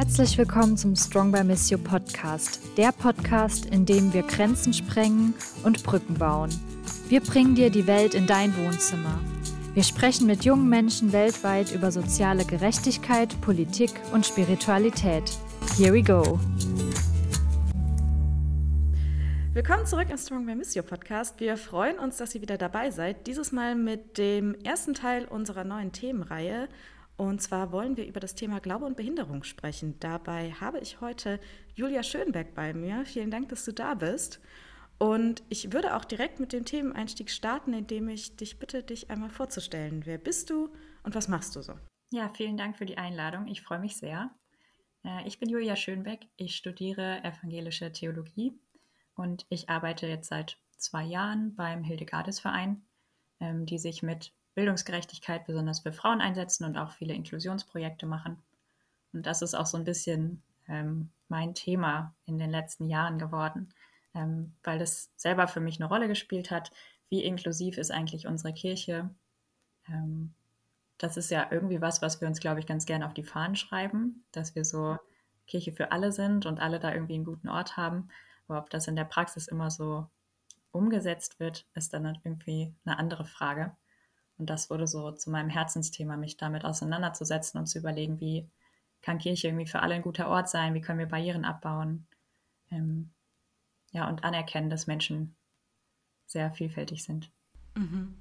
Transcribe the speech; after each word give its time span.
Herzlich 0.00 0.38
willkommen 0.38 0.78
zum 0.78 0.96
Strong 0.96 1.30
by 1.30 1.44
Miss 1.44 1.68
You 1.68 1.76
Podcast, 1.76 2.58
der 2.78 2.90
Podcast, 2.90 3.66
in 3.66 3.84
dem 3.84 4.14
wir 4.14 4.22
Grenzen 4.22 4.72
sprengen 4.72 5.34
und 5.62 5.84
Brücken 5.84 6.14
bauen. 6.14 6.48
Wir 7.10 7.20
bringen 7.20 7.54
dir 7.54 7.68
die 7.68 7.86
Welt 7.86 8.14
in 8.14 8.26
dein 8.26 8.56
Wohnzimmer. 8.56 9.20
Wir 9.74 9.82
sprechen 9.82 10.26
mit 10.26 10.42
jungen 10.42 10.70
Menschen 10.70 11.12
weltweit 11.12 11.70
über 11.72 11.92
soziale 11.92 12.46
Gerechtigkeit, 12.46 13.38
Politik 13.42 13.90
und 14.10 14.24
Spiritualität. 14.24 15.24
Here 15.76 15.92
we 15.92 16.02
go. 16.02 16.40
Willkommen 19.52 19.84
zurück 19.84 20.08
im 20.08 20.16
Strong 20.16 20.46
by 20.46 20.54
Miss 20.54 20.74
You 20.74 20.82
Podcast. 20.82 21.38
Wir 21.40 21.58
freuen 21.58 21.98
uns, 21.98 22.16
dass 22.16 22.34
ihr 22.34 22.40
wieder 22.40 22.56
dabei 22.56 22.90
seid. 22.90 23.26
Dieses 23.26 23.52
Mal 23.52 23.74
mit 23.74 24.16
dem 24.16 24.54
ersten 24.64 24.94
Teil 24.94 25.26
unserer 25.26 25.64
neuen 25.64 25.92
Themenreihe. 25.92 26.70
Und 27.20 27.42
zwar 27.42 27.70
wollen 27.70 27.98
wir 27.98 28.06
über 28.06 28.18
das 28.18 28.34
Thema 28.34 28.60
Glaube 28.60 28.86
und 28.86 28.96
Behinderung 28.96 29.42
sprechen. 29.42 30.00
Dabei 30.00 30.52
habe 30.52 30.78
ich 30.78 31.02
heute 31.02 31.38
Julia 31.74 32.02
Schönbeck 32.02 32.54
bei 32.54 32.72
mir. 32.72 33.04
Vielen 33.04 33.30
Dank, 33.30 33.50
dass 33.50 33.66
du 33.66 33.74
da 33.74 33.92
bist. 33.92 34.40
Und 34.96 35.42
ich 35.50 35.70
würde 35.70 35.96
auch 35.96 36.06
direkt 36.06 36.40
mit 36.40 36.54
dem 36.54 36.64
Themeneinstieg 36.64 37.28
starten, 37.28 37.74
indem 37.74 38.08
ich 38.08 38.36
dich 38.36 38.58
bitte, 38.58 38.82
dich 38.82 39.10
einmal 39.10 39.28
vorzustellen. 39.28 40.06
Wer 40.06 40.16
bist 40.16 40.48
du 40.48 40.72
und 41.02 41.14
was 41.14 41.28
machst 41.28 41.54
du 41.56 41.60
so? 41.60 41.74
Ja, 42.10 42.30
vielen 42.30 42.56
Dank 42.56 42.78
für 42.78 42.86
die 42.86 42.96
Einladung. 42.96 43.48
Ich 43.48 43.60
freue 43.60 43.80
mich 43.80 43.98
sehr. 43.98 44.30
Äh, 45.04 45.28
ich 45.28 45.38
bin 45.38 45.50
Julia 45.50 45.76
Schönbeck. 45.76 46.26
Ich 46.38 46.56
studiere 46.56 47.22
evangelische 47.22 47.92
Theologie 47.92 48.58
und 49.14 49.44
ich 49.50 49.68
arbeite 49.68 50.06
jetzt 50.06 50.30
seit 50.30 50.56
zwei 50.78 51.04
Jahren 51.04 51.54
beim 51.54 51.84
Hildegardes-Verein, 51.84 52.80
ähm, 53.40 53.66
die 53.66 53.78
sich 53.78 54.02
mit 54.02 54.32
Bildungsgerechtigkeit 54.54 55.46
besonders 55.46 55.80
für 55.80 55.92
Frauen 55.92 56.20
einsetzen 56.20 56.64
und 56.64 56.76
auch 56.76 56.92
viele 56.92 57.14
Inklusionsprojekte 57.14 58.06
machen. 58.06 58.42
Und 59.12 59.26
das 59.26 59.42
ist 59.42 59.54
auch 59.54 59.66
so 59.66 59.76
ein 59.76 59.84
bisschen 59.84 60.42
ähm, 60.68 61.10
mein 61.28 61.54
Thema 61.54 62.14
in 62.26 62.38
den 62.38 62.50
letzten 62.50 62.88
Jahren 62.88 63.18
geworden, 63.18 63.72
ähm, 64.14 64.52
weil 64.62 64.78
das 64.78 65.10
selber 65.16 65.48
für 65.48 65.60
mich 65.60 65.80
eine 65.80 65.88
Rolle 65.88 66.08
gespielt 66.08 66.50
hat. 66.50 66.70
Wie 67.08 67.24
inklusiv 67.24 67.78
ist 67.78 67.90
eigentlich 67.90 68.26
unsere 68.26 68.52
Kirche? 68.52 69.10
Ähm, 69.88 70.34
das 70.98 71.16
ist 71.16 71.30
ja 71.30 71.48
irgendwie 71.50 71.80
was, 71.80 72.02
was 72.02 72.20
wir 72.20 72.28
uns, 72.28 72.40
glaube 72.40 72.60
ich, 72.60 72.66
ganz 72.66 72.84
gerne 72.86 73.06
auf 73.06 73.14
die 73.14 73.24
Fahnen 73.24 73.56
schreiben, 73.56 74.24
dass 74.32 74.54
wir 74.54 74.64
so 74.64 74.98
Kirche 75.46 75.72
für 75.72 75.92
alle 75.92 76.12
sind 76.12 76.46
und 76.46 76.60
alle 76.60 76.78
da 76.78 76.92
irgendwie 76.92 77.14
einen 77.14 77.24
guten 77.24 77.48
Ort 77.48 77.76
haben. 77.76 78.08
Aber 78.46 78.58
ob 78.58 78.70
das 78.70 78.86
in 78.86 78.96
der 78.96 79.04
Praxis 79.04 79.48
immer 79.48 79.70
so 79.70 80.06
umgesetzt 80.72 81.40
wird, 81.40 81.66
ist 81.74 81.94
dann 81.94 82.18
irgendwie 82.22 82.74
eine 82.84 82.98
andere 82.98 83.24
Frage. 83.24 83.74
Und 84.40 84.48
das 84.48 84.70
wurde 84.70 84.86
so 84.86 85.12
zu 85.12 85.30
meinem 85.30 85.50
Herzensthema, 85.50 86.16
mich 86.16 86.38
damit 86.38 86.64
auseinanderzusetzen 86.64 87.60
und 87.60 87.66
zu 87.66 87.78
überlegen, 87.78 88.20
wie 88.20 88.48
kann 89.02 89.18
Kirche 89.18 89.48
irgendwie 89.48 89.66
für 89.66 89.80
alle 89.80 89.94
ein 89.94 90.02
guter 90.02 90.28
Ort 90.28 90.48
sein, 90.48 90.72
wie 90.72 90.80
können 90.80 90.98
wir 90.98 91.06
Barrieren 91.06 91.44
abbauen. 91.44 92.06
Ähm, 92.70 93.10
ja, 93.92 94.08
und 94.08 94.24
anerkennen, 94.24 94.70
dass 94.70 94.86
Menschen 94.86 95.36
sehr 96.26 96.50
vielfältig 96.52 97.04
sind. 97.04 97.30
Mhm. 97.76 98.16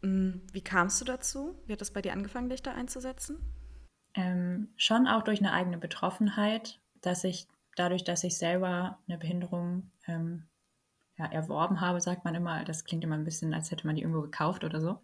Mm, 0.00 0.40
wie 0.52 0.62
kamst 0.62 1.02
du 1.02 1.04
dazu? 1.04 1.54
Wie 1.66 1.74
hat 1.74 1.82
das 1.82 1.92
bei 1.92 2.00
dir 2.00 2.14
angefangen, 2.14 2.48
dich 2.48 2.62
da 2.62 2.72
einzusetzen? 2.72 3.38
Ähm, 4.14 4.68
schon 4.76 5.06
auch 5.06 5.22
durch 5.22 5.40
eine 5.40 5.52
eigene 5.52 5.76
Betroffenheit, 5.76 6.80
dass 7.02 7.24
ich 7.24 7.46
dadurch, 7.74 8.04
dass 8.04 8.24
ich 8.24 8.38
selber 8.38 8.98
eine 9.06 9.18
Behinderung 9.18 9.90
ähm, 10.06 10.44
ja, 11.18 11.26
erworben 11.26 11.80
habe, 11.80 12.00
sagt 12.00 12.24
man 12.24 12.34
immer, 12.34 12.64
das 12.64 12.84
klingt 12.84 13.04
immer 13.04 13.16
ein 13.16 13.24
bisschen, 13.24 13.54
als 13.54 13.70
hätte 13.70 13.86
man 13.86 13.96
die 13.96 14.02
irgendwo 14.02 14.22
gekauft 14.22 14.64
oder 14.64 14.80
so. 14.80 15.00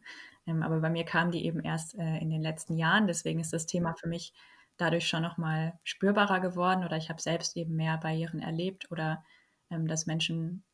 Ähm, 0.46 0.62
aber 0.62 0.80
bei 0.80 0.90
mir 0.90 1.04
kam 1.04 1.30
die 1.30 1.44
eben 1.44 1.60
erst 1.60 1.94
äh, 1.94 2.18
in 2.18 2.30
den 2.30 2.42
letzten 2.42 2.76
Jahren. 2.76 3.06
Deswegen 3.06 3.40
ist 3.40 3.52
das 3.52 3.66
Thema 3.66 3.94
für 3.94 4.08
mich 4.08 4.32
dadurch 4.76 5.08
schon 5.08 5.22
nochmal 5.22 5.78
spürbarer 5.84 6.40
geworden 6.40 6.84
oder 6.84 6.96
ich 6.96 7.08
habe 7.08 7.20
selbst 7.20 7.56
eben 7.56 7.76
mehr 7.76 7.98
Barrieren 7.98 8.40
erlebt 8.40 8.90
oder 8.90 9.24
ähm, 9.70 9.86
dass 9.86 10.06
Menschen 10.06 10.64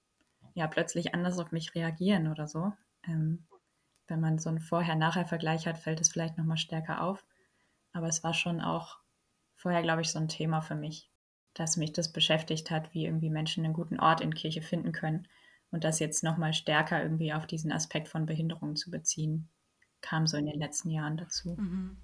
ja 0.55 0.67
plötzlich 0.67 1.15
anders 1.15 1.39
auf 1.39 1.53
mich 1.53 1.75
reagieren 1.75 2.29
oder 2.29 2.47
so. 2.49 2.73
Ähm, 3.07 3.47
wenn 4.09 4.21
man 4.21 4.39
so 4.39 4.49
einen 4.49 4.61
Vorher-Nachher-Vergleich 4.61 5.67
hat, 5.67 5.79
fällt 5.79 6.01
es 6.01 6.09
vielleicht 6.09 6.39
nochmal 6.39 6.57
stärker 6.57 7.03
auf. 7.03 7.25
Aber 7.93 8.09
es 8.09 8.25
war 8.25 8.35
schon 8.35 8.61
auch 8.61 8.99
vorher, 9.55 9.83
glaube 9.83 10.03
ich, 10.03 10.11
so 10.11 10.19
ein 10.19 10.29
Thema 10.29 10.63
für 10.63 10.75
mich 10.75 11.11
dass 11.59 11.77
mich 11.77 11.93
das 11.93 12.13
beschäftigt 12.13 12.71
hat, 12.71 12.95
wie 12.95 13.05
irgendwie 13.05 13.31
Menschen 13.31 13.65
einen 13.65 13.75
guten 13.75 13.99
Ort 13.99 14.21
in 14.21 14.33
Kirche 14.33 14.63
finden 14.63 14.93
können. 14.93 15.27
Und 15.71 15.85
das 15.85 15.99
jetzt 15.99 16.23
nochmal 16.23 16.55
stärker 16.55 17.03
irgendwie 17.03 17.33
auf 17.33 17.47
diesen 17.47 17.73
Aspekt 17.73 18.09
von 18.09 18.27
Behinderung 18.27 18.77
zu 18.77 18.91
beziehen, 18.91 19.49
kam 20.01 20.27
so 20.27 20.37
in 20.37 20.47
den 20.47 20.59
letzten 20.59 20.91
Jahren 20.91 21.17
dazu. 21.17 21.57
Mhm. 21.59 21.97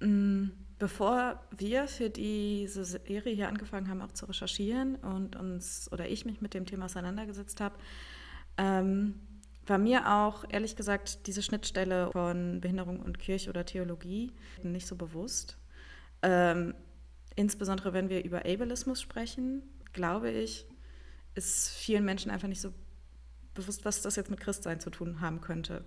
Mm, 0.00 0.50
bevor 0.78 1.40
wir 1.56 1.86
für 1.86 2.10
diese 2.10 2.84
Serie 2.84 3.34
hier 3.34 3.48
angefangen 3.48 3.88
haben, 3.88 4.02
auch 4.02 4.12
zu 4.12 4.26
recherchieren 4.26 4.96
und 4.96 5.36
uns 5.36 5.90
oder 5.92 6.08
ich 6.08 6.24
mich 6.24 6.40
mit 6.40 6.54
dem 6.54 6.66
Thema 6.66 6.86
auseinandergesetzt 6.86 7.60
habe, 7.60 7.76
ähm, 8.56 9.14
war 9.64 9.78
mir 9.78 10.12
auch 10.12 10.44
ehrlich 10.48 10.76
gesagt 10.76 11.26
diese 11.26 11.42
Schnittstelle 11.42 12.10
von 12.12 12.60
Behinderung 12.60 13.00
und 13.00 13.18
Kirche 13.18 13.50
oder 13.50 13.64
Theologie 13.64 14.32
nicht 14.62 14.86
so 14.86 14.96
bewusst. 14.96 15.56
Ähm, 16.22 16.74
insbesondere 17.38 17.92
wenn 17.92 18.08
wir 18.08 18.24
über 18.24 18.38
Ableismus 18.38 19.00
sprechen, 19.00 19.62
glaube 19.92 20.30
ich, 20.30 20.66
ist 21.34 21.70
vielen 21.70 22.04
Menschen 22.04 22.32
einfach 22.32 22.48
nicht 22.48 22.60
so 22.60 22.74
bewusst, 23.54 23.84
was 23.84 24.02
das 24.02 24.16
jetzt 24.16 24.30
mit 24.30 24.40
Christsein 24.40 24.80
zu 24.80 24.90
tun 24.90 25.20
haben 25.20 25.40
könnte. 25.40 25.84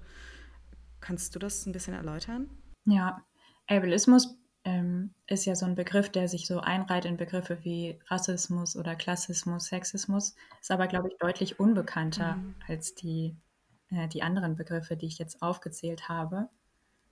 Kannst 1.01 1.35
du 1.35 1.39
das 1.39 1.66
ein 1.66 1.73
bisschen 1.73 1.94
erläutern? 1.94 2.50
Ja, 2.85 3.25
Ableismus 3.67 4.38
ähm, 4.63 5.13
ist 5.28 5.45
ja 5.45 5.56
so 5.56 5.66
ein 5.66 5.75
Begriff, 5.75 6.09
der 6.09 6.29
sich 6.29 6.47
so 6.47 6.62
einreiht 6.62 7.03
in 7.03 7.17
Begriffe 7.17 7.59
wie 7.63 8.00
Rassismus 8.07 8.78
oder 8.78 8.95
Klassismus, 8.95 9.66
Sexismus, 9.66 10.35
ist 10.62 10.72
aber, 10.72 10.88
glaube 10.88 11.09
ich, 11.09 11.18
deutlich 11.18 11.59
unbekannter 11.59 12.38
mhm. 12.38 12.56
als 12.68 12.95
die, 12.95 13.35
äh, 13.89 14.07
die 14.07 14.23
anderen 14.23 14.56
Begriffe, 14.56 14.95
die 14.95 15.07
ich 15.07 15.18
jetzt 15.18 15.41
aufgezählt 15.41 16.07
habe. 16.07 16.47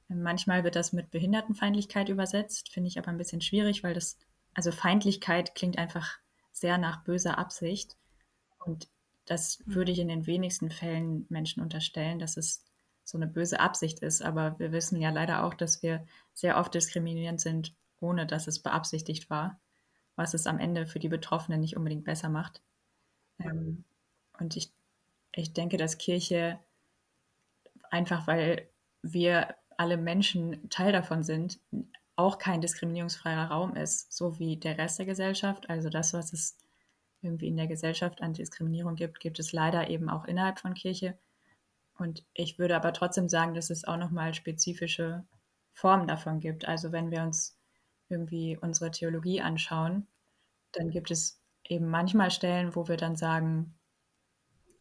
Manchmal 0.07 0.63
wird 0.63 0.75
das 0.75 0.93
mit 0.93 1.11
Behindertenfeindlichkeit 1.11 2.09
übersetzt, 2.09 2.71
finde 2.71 2.87
ich 2.87 2.97
aber 2.97 3.09
ein 3.09 3.17
bisschen 3.17 3.41
schwierig, 3.41 3.83
weil 3.83 3.93
das 3.93 4.17
also 4.59 4.73
Feindlichkeit 4.73 5.55
klingt 5.55 5.77
einfach 5.77 6.17
sehr 6.51 6.77
nach 6.77 7.05
böser 7.05 7.37
Absicht. 7.37 7.95
Und 8.65 8.89
das 9.25 9.59
mhm. 9.59 9.75
würde 9.75 9.93
ich 9.93 9.99
in 9.99 10.09
den 10.09 10.27
wenigsten 10.27 10.69
Fällen 10.69 11.25
Menschen 11.29 11.63
unterstellen, 11.63 12.19
dass 12.19 12.35
es 12.35 12.65
so 13.05 13.17
eine 13.17 13.27
böse 13.27 13.61
Absicht 13.61 13.99
ist. 13.99 14.21
Aber 14.21 14.59
wir 14.59 14.73
wissen 14.73 14.99
ja 14.99 15.11
leider 15.11 15.45
auch, 15.45 15.53
dass 15.53 15.81
wir 15.81 16.05
sehr 16.33 16.57
oft 16.57 16.73
diskriminierend 16.73 17.39
sind, 17.39 17.73
ohne 18.01 18.25
dass 18.25 18.47
es 18.47 18.59
beabsichtigt 18.59 19.29
war, 19.29 19.61
was 20.17 20.33
es 20.33 20.45
am 20.45 20.59
Ende 20.59 20.87
für 20.87 20.99
die 20.99 21.07
Betroffenen 21.07 21.61
nicht 21.61 21.77
unbedingt 21.77 22.03
besser 22.03 22.27
macht. 22.27 22.61
Ähm, 23.39 23.85
und 24.41 24.57
ich, 24.57 24.73
ich 25.31 25.53
denke, 25.53 25.77
dass 25.77 25.97
Kirche 25.97 26.59
einfach, 27.91 28.27
weil 28.27 28.67
wir 29.03 29.55
alle 29.77 29.95
Menschen 29.95 30.69
Teil 30.69 30.91
davon 30.91 31.23
sind, 31.23 31.61
auch 32.19 32.37
kein 32.37 32.59
diskriminierungsfreier 32.59 33.45
Raum 33.45 33.75
ist, 33.77 34.11
so 34.11 34.37
wie 34.39 34.57
der 34.57 34.77
Rest 34.77 34.99
der 34.99 35.05
Gesellschaft. 35.05 35.69
Also 35.69 35.89
das, 35.89 36.13
was 36.13 36.33
es 36.33 36.57
irgendwie 37.21 37.47
in 37.47 37.55
der 37.55 37.67
Gesellschaft 37.67 38.21
an 38.21 38.33
Diskriminierung 38.33 38.95
gibt, 38.95 39.21
gibt 39.21 39.39
es 39.39 39.53
leider 39.53 39.89
eben 39.89 40.09
auch 40.09 40.25
innerhalb 40.25 40.59
von 40.59 40.73
Kirche. 40.73 41.17
Und 41.97 42.25
ich 42.33 42.59
würde 42.59 42.75
aber 42.75 42.91
trotzdem 42.91 43.29
sagen, 43.29 43.53
dass 43.53 43.69
es 43.69 43.85
auch 43.85 43.95
nochmal 43.95 44.33
spezifische 44.33 45.25
Formen 45.71 46.07
davon 46.07 46.41
gibt. 46.41 46.67
Also 46.67 46.91
wenn 46.91 47.09
wir 47.09 47.23
uns 47.23 47.57
irgendwie 48.09 48.57
unsere 48.57 48.91
Theologie 48.91 49.41
anschauen, 49.41 50.05
dann 50.73 50.89
gibt 50.89 51.11
es 51.11 51.41
eben 51.63 51.89
manchmal 51.89 52.31
Stellen, 52.31 52.75
wo 52.75 52.89
wir 52.89 52.97
dann 52.97 53.15
sagen, 53.15 53.79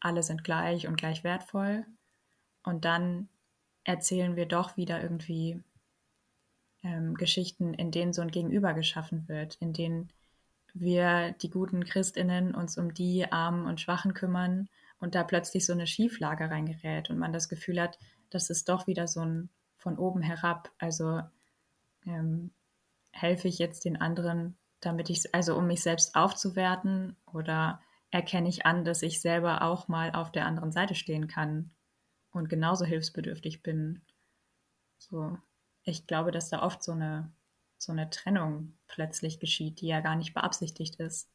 alle 0.00 0.24
sind 0.24 0.42
gleich 0.42 0.88
und 0.88 0.96
gleich 0.96 1.22
wertvoll. 1.22 1.86
Und 2.64 2.84
dann 2.84 3.28
erzählen 3.84 4.34
wir 4.34 4.46
doch 4.46 4.76
wieder 4.76 5.00
irgendwie 5.00 5.62
ähm, 6.82 7.14
Geschichten, 7.14 7.74
in 7.74 7.90
denen 7.90 8.12
so 8.12 8.22
ein 8.22 8.30
Gegenüber 8.30 8.74
geschaffen 8.74 9.28
wird, 9.28 9.56
in 9.56 9.72
denen 9.72 10.10
wir, 10.74 11.32
die 11.42 11.50
guten 11.50 11.84
Christinnen, 11.84 12.54
uns 12.54 12.78
um 12.78 12.94
die 12.94 13.30
Armen 13.30 13.66
und 13.66 13.80
Schwachen 13.80 14.14
kümmern 14.14 14.68
und 15.00 15.14
da 15.14 15.24
plötzlich 15.24 15.66
so 15.66 15.72
eine 15.72 15.86
Schieflage 15.86 16.50
reingerät 16.50 17.10
und 17.10 17.18
man 17.18 17.32
das 17.32 17.48
Gefühl 17.48 17.80
hat, 17.80 17.98
das 18.30 18.50
ist 18.50 18.68
doch 18.68 18.86
wieder 18.86 19.08
so 19.08 19.20
ein 19.20 19.48
von 19.76 19.96
oben 19.96 20.20
herab. 20.20 20.70
Also 20.78 21.22
ähm, 22.06 22.50
helfe 23.12 23.48
ich 23.48 23.58
jetzt 23.58 23.84
den 23.84 24.00
anderen, 24.00 24.56
damit 24.80 25.08
ich, 25.10 25.34
also 25.34 25.56
um 25.56 25.66
mich 25.66 25.82
selbst 25.82 26.14
aufzuwerten 26.14 27.16
oder 27.32 27.80
erkenne 28.10 28.48
ich 28.48 28.66
an, 28.66 28.84
dass 28.84 29.02
ich 29.02 29.20
selber 29.20 29.62
auch 29.62 29.88
mal 29.88 30.12
auf 30.12 30.32
der 30.32 30.46
anderen 30.46 30.72
Seite 30.72 30.94
stehen 30.94 31.28
kann 31.28 31.70
und 32.30 32.48
genauso 32.48 32.84
hilfsbedürftig 32.84 33.62
bin. 33.62 34.02
So, 34.98 35.38
ich 35.88 36.06
glaube, 36.06 36.30
dass 36.30 36.50
da 36.50 36.62
oft 36.62 36.82
so 36.82 36.92
eine, 36.92 37.32
so 37.78 37.92
eine 37.92 38.10
Trennung 38.10 38.74
plötzlich 38.86 39.40
geschieht, 39.40 39.80
die 39.80 39.88
ja 39.88 40.00
gar 40.00 40.16
nicht 40.16 40.34
beabsichtigt 40.34 40.96
ist. 40.96 41.30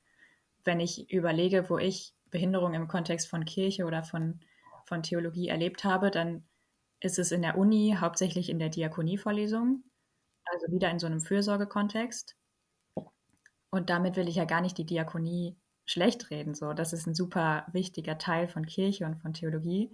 Wenn 0.63 0.79
ich 0.79 1.11
überlege, 1.11 1.69
wo 1.69 1.77
ich 1.77 2.13
Behinderung 2.29 2.73
im 2.73 2.87
Kontext 2.87 3.27
von 3.27 3.45
Kirche 3.45 3.85
oder 3.85 4.03
von, 4.03 4.39
von 4.85 5.03
Theologie 5.03 5.49
erlebt 5.49 5.83
habe, 5.83 6.11
dann 6.11 6.47
ist 6.99 7.19
es 7.19 7.31
in 7.31 7.41
der 7.41 7.57
Uni 7.57 7.97
hauptsächlich 7.99 8.49
in 8.49 8.59
der 8.59 8.69
Diakonievorlesung, 8.69 9.83
also 10.45 10.71
wieder 10.71 10.89
in 10.89 10.99
so 10.99 11.05
einem 11.05 11.19
Fürsorgekontext. 11.19 12.35
Und 13.69 13.89
damit 13.89 14.15
will 14.15 14.29
ich 14.29 14.35
ja 14.35 14.45
gar 14.45 14.61
nicht 14.61 14.77
die 14.77 14.85
Diakonie 14.85 15.57
schlecht 15.85 16.29
reden. 16.29 16.53
So, 16.53 16.73
das 16.73 16.93
ist 16.93 17.07
ein 17.07 17.15
super 17.15 17.65
wichtiger 17.71 18.17
Teil 18.17 18.47
von 18.47 18.65
Kirche 18.65 19.05
und 19.05 19.15
von 19.15 19.33
Theologie. 19.33 19.91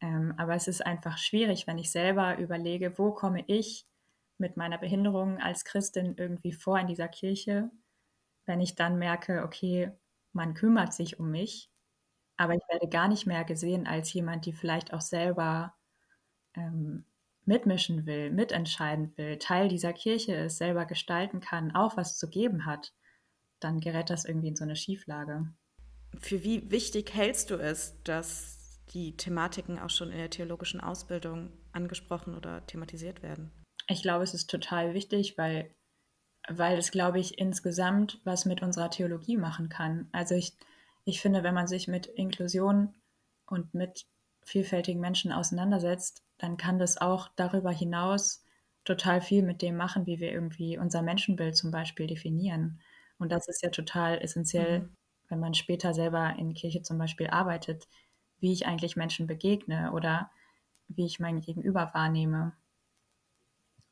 Ähm, 0.00 0.34
aber 0.38 0.54
es 0.54 0.68
ist 0.68 0.84
einfach 0.84 1.18
schwierig, 1.18 1.66
wenn 1.66 1.78
ich 1.78 1.90
selber 1.90 2.38
überlege, 2.38 2.98
wo 2.98 3.12
komme 3.12 3.44
ich 3.46 3.86
mit 4.38 4.56
meiner 4.56 4.78
Behinderung 4.78 5.38
als 5.38 5.64
Christin 5.64 6.14
irgendwie 6.16 6.52
vor 6.52 6.78
in 6.78 6.86
dieser 6.86 7.08
Kirche, 7.08 7.70
wenn 8.46 8.60
ich 8.60 8.74
dann 8.74 8.98
merke, 8.98 9.44
okay, 9.44 9.92
man 10.32 10.54
kümmert 10.54 10.94
sich 10.94 11.20
um 11.20 11.30
mich, 11.30 11.70
aber 12.36 12.54
ich 12.54 12.62
werde 12.70 12.88
gar 12.88 13.08
nicht 13.08 13.26
mehr 13.26 13.44
gesehen 13.44 13.86
als 13.86 14.12
jemand, 14.12 14.46
die 14.46 14.54
vielleicht 14.54 14.94
auch 14.94 15.02
selber 15.02 15.74
ähm, 16.54 17.04
mitmischen 17.44 18.06
will, 18.06 18.30
mitentscheiden 18.30 19.16
will, 19.16 19.38
Teil 19.38 19.68
dieser 19.68 19.92
Kirche 19.92 20.34
ist, 20.34 20.56
selber 20.58 20.86
gestalten 20.86 21.40
kann, 21.40 21.74
auch 21.74 21.96
was 21.96 22.16
zu 22.16 22.30
geben 22.30 22.64
hat, 22.64 22.94
dann 23.60 23.80
gerät 23.80 24.08
das 24.08 24.24
irgendwie 24.24 24.48
in 24.48 24.56
so 24.56 24.64
eine 24.64 24.76
Schieflage. 24.76 25.52
Für 26.18 26.42
wie 26.42 26.70
wichtig 26.70 27.14
hältst 27.14 27.50
du 27.50 27.56
es, 27.56 28.02
dass 28.04 28.59
die 28.90 29.16
Thematiken 29.16 29.78
auch 29.78 29.90
schon 29.90 30.10
in 30.10 30.18
der 30.18 30.30
theologischen 30.30 30.80
Ausbildung 30.80 31.50
angesprochen 31.72 32.36
oder 32.36 32.66
thematisiert 32.66 33.22
werden? 33.22 33.50
Ich 33.88 34.02
glaube, 34.02 34.24
es 34.24 34.34
ist 34.34 34.50
total 34.50 34.94
wichtig, 34.94 35.38
weil, 35.38 35.74
weil 36.48 36.78
es, 36.78 36.90
glaube 36.90 37.18
ich, 37.18 37.38
insgesamt 37.38 38.20
was 38.24 38.44
mit 38.44 38.62
unserer 38.62 38.90
Theologie 38.90 39.36
machen 39.36 39.68
kann. 39.68 40.08
Also 40.12 40.34
ich, 40.34 40.56
ich 41.04 41.20
finde, 41.20 41.42
wenn 41.42 41.54
man 41.54 41.66
sich 41.66 41.88
mit 41.88 42.06
Inklusion 42.06 42.94
und 43.46 43.74
mit 43.74 44.06
vielfältigen 44.44 45.00
Menschen 45.00 45.32
auseinandersetzt, 45.32 46.24
dann 46.38 46.56
kann 46.56 46.78
das 46.78 46.96
auch 46.96 47.28
darüber 47.36 47.70
hinaus 47.70 48.44
total 48.84 49.20
viel 49.20 49.42
mit 49.42 49.62
dem 49.62 49.76
machen, 49.76 50.06
wie 50.06 50.20
wir 50.20 50.32
irgendwie 50.32 50.78
unser 50.78 51.02
Menschenbild 51.02 51.56
zum 51.56 51.70
Beispiel 51.70 52.06
definieren. 52.06 52.80
Und 53.18 53.30
das 53.30 53.46
ist 53.48 53.62
ja 53.62 53.70
total 53.70 54.18
essentiell, 54.18 54.80
mhm. 54.80 54.96
wenn 55.28 55.40
man 55.40 55.54
später 55.54 55.92
selber 55.92 56.34
in 56.38 56.54
Kirche 56.54 56.82
zum 56.82 56.96
Beispiel 56.98 57.28
arbeitet, 57.28 57.86
wie 58.40 58.52
ich 58.52 58.66
eigentlich 58.66 58.96
Menschen 58.96 59.26
begegne 59.26 59.92
oder 59.92 60.30
wie 60.88 61.06
ich 61.06 61.20
mein 61.20 61.40
Gegenüber 61.40 61.90
wahrnehme. 61.94 62.52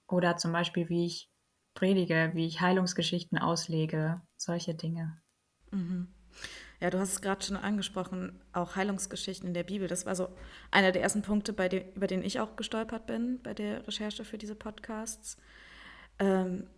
Oder 0.09 0.37
zum 0.37 0.53
Beispiel, 0.53 0.89
wie 0.89 1.07
ich 1.07 1.31
predige, 1.75 2.33
wie 2.35 2.47
ich 2.47 2.61
Heilungsgeschichten 2.61 3.39
auslege, 3.39 4.21
solche 4.37 4.75
Dinge. 4.75 5.21
Mhm. 5.71 6.09
Ja, 6.81 6.91
du 6.91 6.99
hast 6.99 7.13
es 7.13 7.21
gerade 7.21 7.45
schon 7.45 7.57
angesprochen, 7.57 8.41
auch 8.53 8.77
Heilungsgeschichten 8.77 9.49
in 9.49 9.55
der 9.55 9.65
Bibel. 9.65 9.89
Das 9.89 10.07
war 10.07 10.15
so 10.15 10.29
einer 10.71 10.93
der 10.93 11.03
ersten 11.03 11.23
Punkte, 11.23 11.53
dem, 11.53 11.93
über 11.95 12.07
den 12.07 12.23
ich 12.23 12.39
auch 12.39 12.55
gestolpert 12.57 13.07
bin 13.07 13.41
bei 13.43 13.53
der 13.53 13.87
Recherche 13.87 14.25
für 14.25 14.39
diese 14.39 14.55
Podcasts. 14.55 15.37
Ähm, 16.21 16.69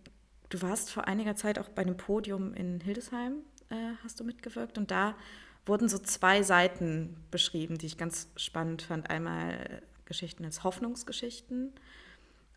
du 0.49 0.61
warst 0.61 0.91
vor 0.91 1.07
einiger 1.07 1.35
Zeit 1.35 1.59
auch 1.59 1.69
bei 1.69 1.83
einem 1.83 1.97
Podium 1.97 2.53
in 2.53 2.79
Hildesheim, 2.81 3.43
äh, 3.69 3.93
hast 4.03 4.19
du 4.19 4.23
mitgewirkt. 4.23 4.79
Und 4.79 4.89
da 4.89 5.15
wurden 5.65 5.89
so 5.89 5.97
zwei 5.99 6.43
Seiten 6.43 7.15
beschrieben, 7.31 7.77
die 7.77 7.85
ich 7.85 7.97
ganz 7.97 8.29
spannend 8.35 8.81
fand. 8.81 9.09
Einmal 9.09 9.81
Geschichten 10.05 10.43
als 10.43 10.63
Hoffnungsgeschichten, 10.63 11.73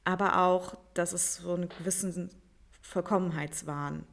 aber 0.04 0.42
auch, 0.42 0.76
dass 0.94 1.12
es 1.12 1.36
so 1.36 1.54
einen 1.54 1.68
gewissen 1.68 2.30
Vollkommenheitswahn 2.82 4.04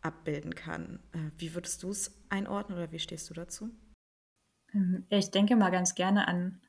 abbilden 0.00 0.54
kann. 0.54 1.00
Äh, 1.12 1.30
wie 1.38 1.54
würdest 1.54 1.82
du 1.82 1.90
es 1.90 2.16
einordnen 2.28 2.78
oder 2.78 2.92
wie 2.92 2.98
stehst 2.98 3.30
du 3.30 3.34
dazu? 3.34 3.70
Ähm, 4.74 5.06
ich 5.08 5.30
denke 5.30 5.56
mal 5.56 5.70
ganz 5.70 5.94
gerne 5.94 6.28
an, 6.28 6.60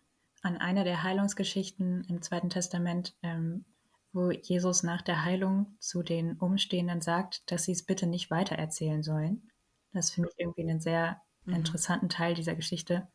an 0.42 0.58
eine 0.58 0.84
der 0.84 1.04
Heilungsgeschichten 1.04 2.06
im 2.06 2.22
Zweiten 2.22 2.50
Testament, 2.50 3.16
ähm, 3.22 3.66
wo 4.12 4.32
Jesus 4.32 4.84
nach 4.84 5.02
der 5.02 5.24
Heilung 5.24 5.76
zu 5.80 6.02
den 6.02 6.38
Umstehenden 6.38 7.02
sagt, 7.02 7.52
dass 7.52 7.64
sie 7.64 7.74
es 7.74 7.86
bitte 7.86 8.08
nicht 8.08 8.32
weitererzählen 8.32 9.04
sollen. 9.04 9.52
Das 9.92 10.12
finde 10.12 10.30
ich 10.30 10.40
irgendwie 10.40 10.64
einen 10.64 10.80
sehr 10.80 11.22
mhm. 11.50 11.56
interessanten 11.56 12.10
Teil 12.10 12.34
dieser 12.34 12.56
Geschichte. 12.56 13.08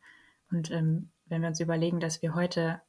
Und 0.51 0.71
ähm, 0.71 1.11
wenn 1.25 1.41
wir 1.41 1.49
uns 1.49 1.59
überlegen, 1.59 1.99
dass 1.99 2.21
wir 2.21 2.35
heute 2.35 2.81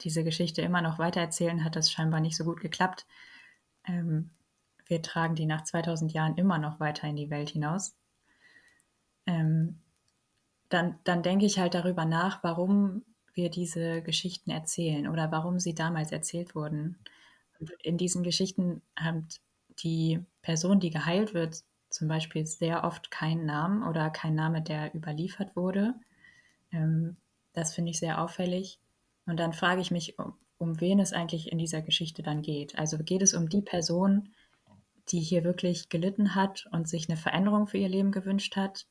diese 0.00 0.24
Geschichte 0.24 0.62
immer 0.62 0.82
noch 0.82 0.98
weitererzählen, 0.98 1.64
hat 1.64 1.76
das 1.76 1.90
scheinbar 1.90 2.20
nicht 2.20 2.36
so 2.36 2.44
gut 2.44 2.60
geklappt. 2.60 3.06
Ähm, 3.86 4.30
wir 4.86 5.02
tragen 5.02 5.34
die 5.34 5.46
nach 5.46 5.64
2000 5.64 6.12
Jahren 6.12 6.36
immer 6.36 6.58
noch 6.58 6.80
weiter 6.80 7.06
in 7.08 7.16
die 7.16 7.30
Welt 7.30 7.50
hinaus. 7.50 7.94
Ähm, 9.26 9.80
dann, 10.68 10.98
dann 11.04 11.22
denke 11.22 11.46
ich 11.46 11.58
halt 11.58 11.74
darüber 11.74 12.04
nach, 12.04 12.42
warum 12.42 13.04
wir 13.34 13.50
diese 13.50 14.02
Geschichten 14.02 14.50
erzählen 14.50 15.08
oder 15.08 15.30
warum 15.30 15.58
sie 15.58 15.74
damals 15.74 16.12
erzählt 16.12 16.54
wurden. 16.54 16.98
In 17.82 17.96
diesen 17.96 18.22
Geschichten 18.22 18.82
haben 18.98 19.28
die 19.82 20.24
Person, 20.42 20.80
die 20.80 20.90
geheilt 20.90 21.34
wird, 21.34 21.62
zum 21.92 22.08
Beispiel 22.08 22.46
sehr 22.46 22.84
oft 22.84 23.10
keinen 23.10 23.44
Namen 23.44 23.82
oder 23.82 24.10
kein 24.10 24.34
Name, 24.34 24.62
der 24.62 24.94
überliefert 24.94 25.54
wurde. 25.54 25.94
Ähm, 26.72 27.16
das 27.52 27.74
finde 27.74 27.90
ich 27.90 27.98
sehr 27.98 28.20
auffällig. 28.20 28.78
Und 29.26 29.38
dann 29.38 29.52
frage 29.52 29.80
ich 29.80 29.90
mich, 29.90 30.18
um, 30.18 30.34
um 30.58 30.80
wen 30.80 30.98
es 30.98 31.12
eigentlich 31.12 31.52
in 31.52 31.58
dieser 31.58 31.82
Geschichte 31.82 32.22
dann 32.22 32.42
geht. 32.42 32.78
Also 32.78 32.98
geht 32.98 33.22
es 33.22 33.34
um 33.34 33.48
die 33.48 33.62
Person, 33.62 34.30
die 35.08 35.20
hier 35.20 35.44
wirklich 35.44 35.88
gelitten 35.88 36.34
hat 36.34 36.66
und 36.72 36.88
sich 36.88 37.08
eine 37.08 37.16
Veränderung 37.16 37.66
für 37.66 37.78
ihr 37.78 37.88
Leben 37.88 38.10
gewünscht 38.10 38.56
hat? 38.56 38.86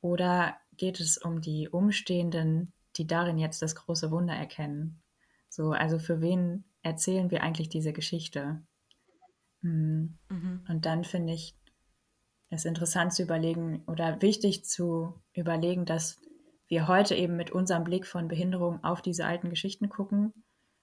Oder 0.00 0.56
geht 0.76 1.00
es 1.00 1.18
um 1.18 1.40
die 1.40 1.68
Umstehenden, 1.68 2.72
die 2.96 3.06
darin 3.06 3.38
jetzt 3.38 3.62
das 3.62 3.74
große 3.74 4.10
Wunder 4.10 4.34
erkennen? 4.34 5.00
So, 5.48 5.70
also 5.70 5.98
für 5.98 6.20
wen 6.20 6.64
erzählen 6.82 7.30
wir 7.30 7.42
eigentlich 7.42 7.68
diese 7.68 7.92
Geschichte? 7.92 8.62
Hm. 9.62 10.18
Mhm. 10.28 10.64
Und 10.68 10.86
dann 10.86 11.04
finde 11.04 11.32
ich, 11.32 11.54
es 12.50 12.64
interessant 12.64 13.12
zu 13.12 13.22
überlegen 13.22 13.82
oder 13.86 14.22
wichtig 14.22 14.64
zu 14.64 15.20
überlegen, 15.32 15.84
dass 15.84 16.20
wir 16.68 16.88
heute 16.88 17.14
eben 17.14 17.36
mit 17.36 17.50
unserem 17.50 17.84
Blick 17.84 18.06
von 18.06 18.28
Behinderung 18.28 18.82
auf 18.82 19.02
diese 19.02 19.26
alten 19.26 19.50
Geschichten 19.50 19.88
gucken 19.88 20.32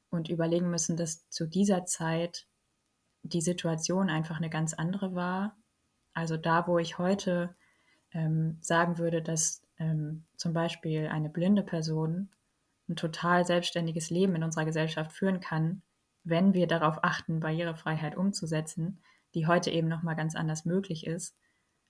und 0.10 0.30
überlegen 0.30 0.69
müssen, 0.69 0.98
dass 0.98 1.30
zu 1.30 1.45
dieser 1.48 1.86
Zeit 1.86 2.48
die 3.24 3.42
Situation 3.42 4.10
einfach 4.10 4.38
eine 4.38 4.50
ganz 4.50 4.74
andere 4.74 5.15
war. 5.15 5.57
Also 6.13 6.38
da, 6.38 6.68
wo 6.68 6.77
ich 6.77 6.98
heute 6.98 7.56
ähm, 8.12 8.57
sagen 8.62 8.98
würde, 8.98 9.21
dass 9.21 9.62
ähm, 9.80 10.25
zum 10.38 10.54
Beispiel 10.54 11.07
eine 11.07 11.30
blinde 11.30 11.63
Person 11.63 12.30
ein 12.89 12.95
total 12.95 13.45
selbstständiges 13.45 14.10
Leben 14.10 14.36
in 14.36 14.44
unserer 14.44 14.65
Gesellschaft 14.65 15.13
führen 15.13 15.39
kann, 15.39 15.81
wenn 16.24 16.54
wir 16.54 16.68
darauf 16.68 17.03
achten, 17.03 17.39
Barrierefreiheit 17.39 18.15
umzusetzen, 18.15 19.00
die 19.36 19.48
heute 19.48 19.72
eben 19.72 19.88
noch 19.88 20.03
mal 20.03 20.15
ganz 20.15 20.36
anders 20.36 20.65
möglich 20.65 21.08
ist, 21.08 21.36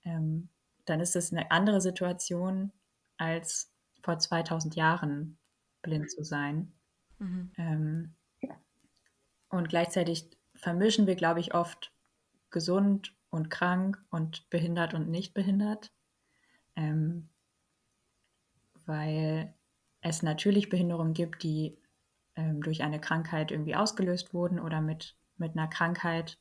ähm, 0.05 0.49
dann 0.85 0.99
ist 0.99 1.15
es 1.15 1.31
eine 1.31 1.51
andere 1.51 1.81
Situation, 1.81 2.71
als 3.17 3.71
vor 4.01 4.19
2000 4.19 4.75
Jahren 4.75 5.37
blind 5.81 6.11
zu 6.11 6.23
sein. 6.23 6.73
Mhm. 7.19 7.51
Ähm, 7.57 8.15
und 9.49 9.69
gleichzeitig 9.69 10.29
vermischen 10.55 11.07
wir, 11.07 11.15
glaube 11.15 11.39
ich, 11.39 11.53
oft 11.53 11.93
gesund 12.49 13.15
und 13.29 13.49
krank 13.49 14.03
und 14.09 14.49
behindert 14.49 14.93
und 14.93 15.09
nicht 15.09 15.33
behindert, 15.33 15.91
ähm, 16.75 17.29
weil 18.85 19.53
es 20.01 20.21
natürlich 20.21 20.69
Behinderungen 20.69 21.13
gibt, 21.13 21.43
die 21.43 21.77
ähm, 22.35 22.61
durch 22.61 22.83
eine 22.83 22.99
Krankheit 22.99 23.51
irgendwie 23.51 23.75
ausgelöst 23.75 24.33
wurden 24.33 24.59
oder 24.59 24.81
mit, 24.81 25.15
mit 25.37 25.55
einer 25.55 25.67
Krankheit 25.67 26.37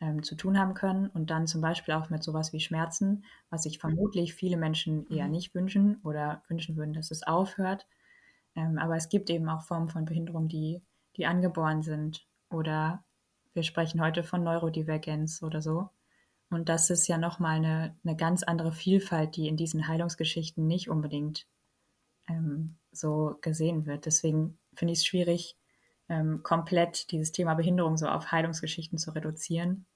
ähm, 0.00 0.22
zu 0.22 0.34
tun 0.34 0.58
haben 0.58 0.74
können 0.74 1.08
und 1.08 1.30
dann 1.30 1.46
zum 1.46 1.60
Beispiel 1.60 1.94
auch 1.94 2.10
mit 2.10 2.22
sowas 2.22 2.52
wie 2.52 2.60
Schmerzen, 2.60 3.24
was 3.50 3.64
sich 3.64 3.78
vermutlich 3.78 4.34
viele 4.34 4.56
Menschen 4.56 5.06
eher 5.10 5.26
mhm. 5.26 5.32
nicht 5.32 5.54
wünschen 5.54 6.00
oder 6.02 6.42
wünschen 6.48 6.76
würden, 6.76 6.94
dass 6.94 7.10
es 7.10 7.22
aufhört. 7.22 7.86
Ähm, 8.56 8.78
aber 8.78 8.96
es 8.96 9.08
gibt 9.08 9.30
eben 9.30 9.48
auch 9.48 9.62
Formen 9.62 9.88
von 9.88 10.06
Behinderung, 10.06 10.48
die, 10.48 10.82
die 11.16 11.26
angeboren 11.26 11.82
sind 11.82 12.26
oder 12.48 13.04
wir 13.52 13.62
sprechen 13.62 14.00
heute 14.00 14.22
von 14.22 14.42
Neurodivergenz 14.42 15.42
oder 15.42 15.60
so. 15.60 15.90
Und 16.48 16.68
das 16.68 16.90
ist 16.90 17.06
ja 17.06 17.18
nochmal 17.18 17.56
eine, 17.56 17.96
eine 18.04 18.16
ganz 18.16 18.42
andere 18.42 18.72
Vielfalt, 18.72 19.36
die 19.36 19.48
in 19.48 19.56
diesen 19.56 19.86
Heilungsgeschichten 19.86 20.66
nicht 20.66 20.88
unbedingt 20.88 21.46
ähm, 22.26 22.76
so 22.90 23.36
gesehen 23.40 23.86
wird. 23.86 24.06
Deswegen 24.06 24.58
finde 24.74 24.92
ich 24.92 25.00
es 25.00 25.06
schwierig, 25.06 25.56
ähm, 26.08 26.42
komplett 26.42 27.12
dieses 27.12 27.32
Thema 27.32 27.54
Behinderung 27.54 27.96
so 27.96 28.06
auf 28.06 28.32
Heilungsgeschichten 28.32 28.98
zu 28.98 29.12
reduzieren 29.12 29.86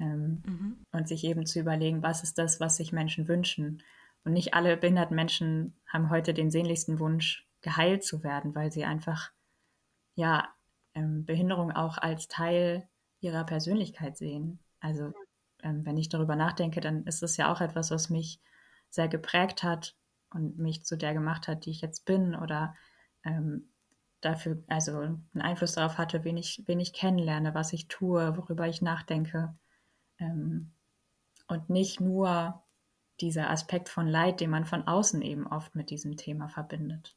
ähm, 0.00 0.42
mhm. 0.46 0.76
und 0.92 1.08
sich 1.08 1.24
eben 1.24 1.46
zu 1.46 1.60
überlegen, 1.60 2.02
was 2.02 2.22
ist 2.22 2.38
das, 2.38 2.60
was 2.60 2.76
sich 2.76 2.92
Menschen 2.92 3.28
wünschen. 3.28 3.82
Und 4.24 4.32
nicht 4.32 4.54
alle 4.54 4.76
behinderten 4.76 5.16
Menschen 5.16 5.78
haben 5.86 6.10
heute 6.10 6.34
den 6.34 6.50
sehnlichsten 6.50 6.98
Wunsch, 6.98 7.46
geheilt 7.62 8.04
zu 8.04 8.22
werden, 8.24 8.54
weil 8.54 8.72
sie 8.72 8.84
einfach 8.84 9.30
ja 10.14 10.48
ähm, 10.94 11.24
Behinderung 11.24 11.70
auch 11.72 11.98
als 11.98 12.28
Teil 12.28 12.88
ihrer 13.20 13.44
Persönlichkeit 13.44 14.16
sehen. 14.16 14.58
Also 14.80 15.12
ähm, 15.62 15.84
wenn 15.84 15.96
ich 15.96 16.08
darüber 16.08 16.36
nachdenke, 16.36 16.80
dann 16.80 17.04
ist 17.04 17.22
es 17.22 17.36
ja 17.36 17.52
auch 17.52 17.60
etwas, 17.60 17.90
was 17.90 18.10
mich 18.10 18.40
sehr 18.88 19.08
geprägt 19.08 19.62
hat 19.62 19.94
und 20.32 20.58
mich 20.58 20.84
zu 20.84 20.96
der 20.96 21.12
gemacht 21.14 21.48
hat, 21.48 21.66
die 21.66 21.70
ich 21.70 21.80
jetzt 21.80 22.04
bin 22.04 22.34
oder 22.34 22.74
ähm, 23.24 23.70
dafür, 24.20 24.62
also 24.68 24.98
einen 24.98 25.42
Einfluss 25.42 25.72
darauf 25.72 25.98
hatte, 25.98 26.24
wen 26.24 26.36
ich, 26.36 26.62
wen 26.66 26.80
ich 26.80 26.92
kennenlerne, 26.92 27.54
was 27.54 27.72
ich 27.72 27.88
tue, 27.88 28.36
worüber 28.36 28.66
ich 28.68 28.82
nachdenke. 28.82 29.54
Ähm, 30.20 30.72
und 31.48 31.68
nicht 31.68 32.00
nur 32.00 32.62
dieser 33.20 33.50
Aspekt 33.50 33.88
von 33.88 34.06
Leid, 34.06 34.40
den 34.40 34.50
man 34.50 34.64
von 34.64 34.86
außen 34.86 35.20
eben 35.22 35.46
oft 35.46 35.74
mit 35.74 35.90
diesem 35.90 36.16
Thema 36.16 36.48
verbindet. 36.48 37.16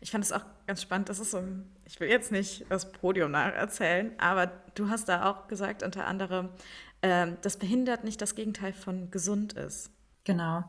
Ich 0.00 0.10
fand 0.10 0.24
es 0.24 0.32
auch 0.32 0.44
ganz 0.66 0.82
spannend. 0.82 1.08
Das 1.08 1.18
ist 1.18 1.30
so, 1.30 1.42
ich 1.84 2.00
will 2.00 2.08
jetzt 2.08 2.32
nicht 2.32 2.64
das 2.70 2.90
Podium 2.92 3.32
nacherzählen, 3.32 4.18
aber 4.18 4.46
du 4.74 4.88
hast 4.88 5.08
da 5.08 5.30
auch 5.30 5.48
gesagt, 5.48 5.82
unter 5.82 6.06
anderem, 6.06 6.50
äh, 7.02 7.32
dass 7.42 7.58
behindert 7.58 8.04
nicht 8.04 8.20
das 8.20 8.34
Gegenteil 8.34 8.72
von 8.72 9.10
gesund 9.10 9.52
ist. 9.52 9.90
Genau. 10.24 10.64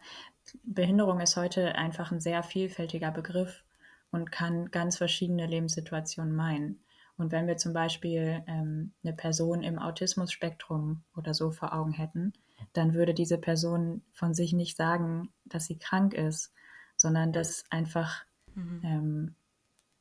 Behinderung 0.63 1.19
ist 1.19 1.37
heute 1.37 1.75
einfach 1.75 2.11
ein 2.11 2.21
sehr 2.21 2.43
vielfältiger 2.43 3.11
Begriff 3.11 3.63
und 4.11 4.31
kann 4.31 4.71
ganz 4.71 4.97
verschiedene 4.97 5.45
Lebenssituationen 5.45 6.35
meinen. 6.35 6.83
Und 7.19 7.33
wenn 7.33 7.47
wir 7.47 7.57
zum 7.57 7.73
Beispiel 7.73 8.43
ähm, 8.47 8.93
eine 9.03 9.13
Person 9.13 9.61
im 9.61 9.77
Autismus-Spektrum 9.77 11.03
oder 11.17 11.33
so 11.33 11.51
vor 11.51 11.73
Augen 11.73 11.91
hätten, 11.91 12.31
dann 12.71 12.93
würde 12.93 13.13
diese 13.13 13.37
Person 13.37 14.03
von 14.13 14.33
sich 14.33 14.53
nicht 14.53 14.77
sagen, 14.77 15.29
dass 15.43 15.65
sie 15.65 15.77
krank 15.77 16.13
ist, 16.13 16.53
sondern 16.95 17.33
dass 17.33 17.65
einfach 17.69 18.23
mhm. 18.55 18.81
ähm, 18.85 19.35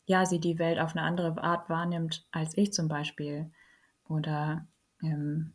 ja 0.07 0.27
sie 0.27 0.39
die 0.39 0.61
Welt 0.61 0.79
auf 0.79 0.93
eine 0.93 1.03
andere 1.03 1.43
Art 1.43 1.69
wahrnimmt 1.69 2.25
als 2.31 2.57
ich 2.57 2.73
zum 2.73 2.87
Beispiel. 2.87 3.51
Oder 4.09 4.69
ähm, 5.03 5.55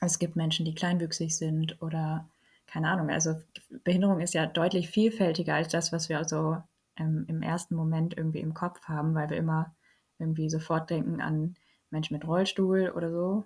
es 0.00 0.20
gibt 0.20 0.36
Menschen, 0.36 0.64
die 0.64 0.76
kleinwüchsig 0.76 1.36
sind 1.36 1.82
oder 1.82 2.30
keine 2.68 2.88
Ahnung. 2.88 3.10
Also 3.10 3.34
Behinderung 3.82 4.20
ist 4.20 4.32
ja 4.32 4.46
deutlich 4.46 4.88
vielfältiger 4.88 5.56
als 5.56 5.72
das, 5.72 5.90
was 5.90 6.08
wir 6.08 6.22
so 6.24 6.58
ähm, 6.96 7.24
im 7.26 7.42
ersten 7.42 7.74
Moment 7.74 8.16
irgendwie 8.16 8.38
im 8.38 8.54
Kopf 8.54 8.84
haben, 8.84 9.12
weil 9.16 9.28
wir 9.28 9.36
immer 9.36 9.74
irgendwie 10.20 10.50
sofort 10.50 10.90
denken 10.90 11.20
an 11.20 11.54
Menschen 11.90 12.14
mit 12.14 12.26
Rollstuhl 12.26 12.92
oder 12.94 13.10
so 13.10 13.44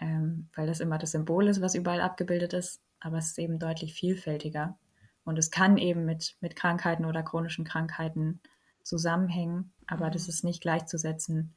ähm, 0.00 0.48
weil 0.54 0.66
das 0.66 0.80
immer 0.80 0.98
das 0.98 1.12
Symbol 1.12 1.46
ist, 1.46 1.60
was 1.60 1.74
überall 1.74 2.00
abgebildet 2.00 2.54
ist, 2.54 2.82
aber 3.00 3.18
es 3.18 3.28
ist 3.28 3.38
eben 3.38 3.58
deutlich 3.58 3.94
vielfältiger. 3.94 4.78
Und 5.24 5.38
es 5.38 5.50
kann 5.50 5.76
eben 5.76 6.06
mit, 6.06 6.36
mit 6.40 6.56
Krankheiten 6.56 7.04
oder 7.04 7.22
chronischen 7.22 7.64
Krankheiten 7.64 8.40
zusammenhängen, 8.82 9.72
aber 9.86 10.06
mhm. 10.06 10.12
das 10.12 10.28
ist 10.28 10.42
nicht 10.42 10.62
gleichzusetzen. 10.62 11.54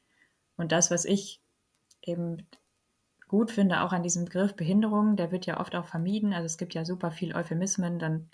Und 0.57 0.71
das, 0.71 0.91
was 0.91 1.05
ich 1.05 1.41
eben 2.01 2.45
gut 3.29 3.49
finde, 3.49 3.81
auch 3.81 3.93
an 3.93 4.03
diesem 4.03 4.25
Begriff 4.25 4.55
Behinderung, 4.55 5.15
der 5.15 5.31
wird 5.31 5.45
ja 5.45 5.59
oft 5.59 5.73
auch 5.75 5.85
vermieden. 5.85 6.33
Also 6.33 6.45
es 6.45 6.57
gibt 6.57 6.73
ja 6.73 6.83
super 6.85 7.11
viel 7.11 7.33
Euphemismen, 7.33 7.97
dann 7.97 8.29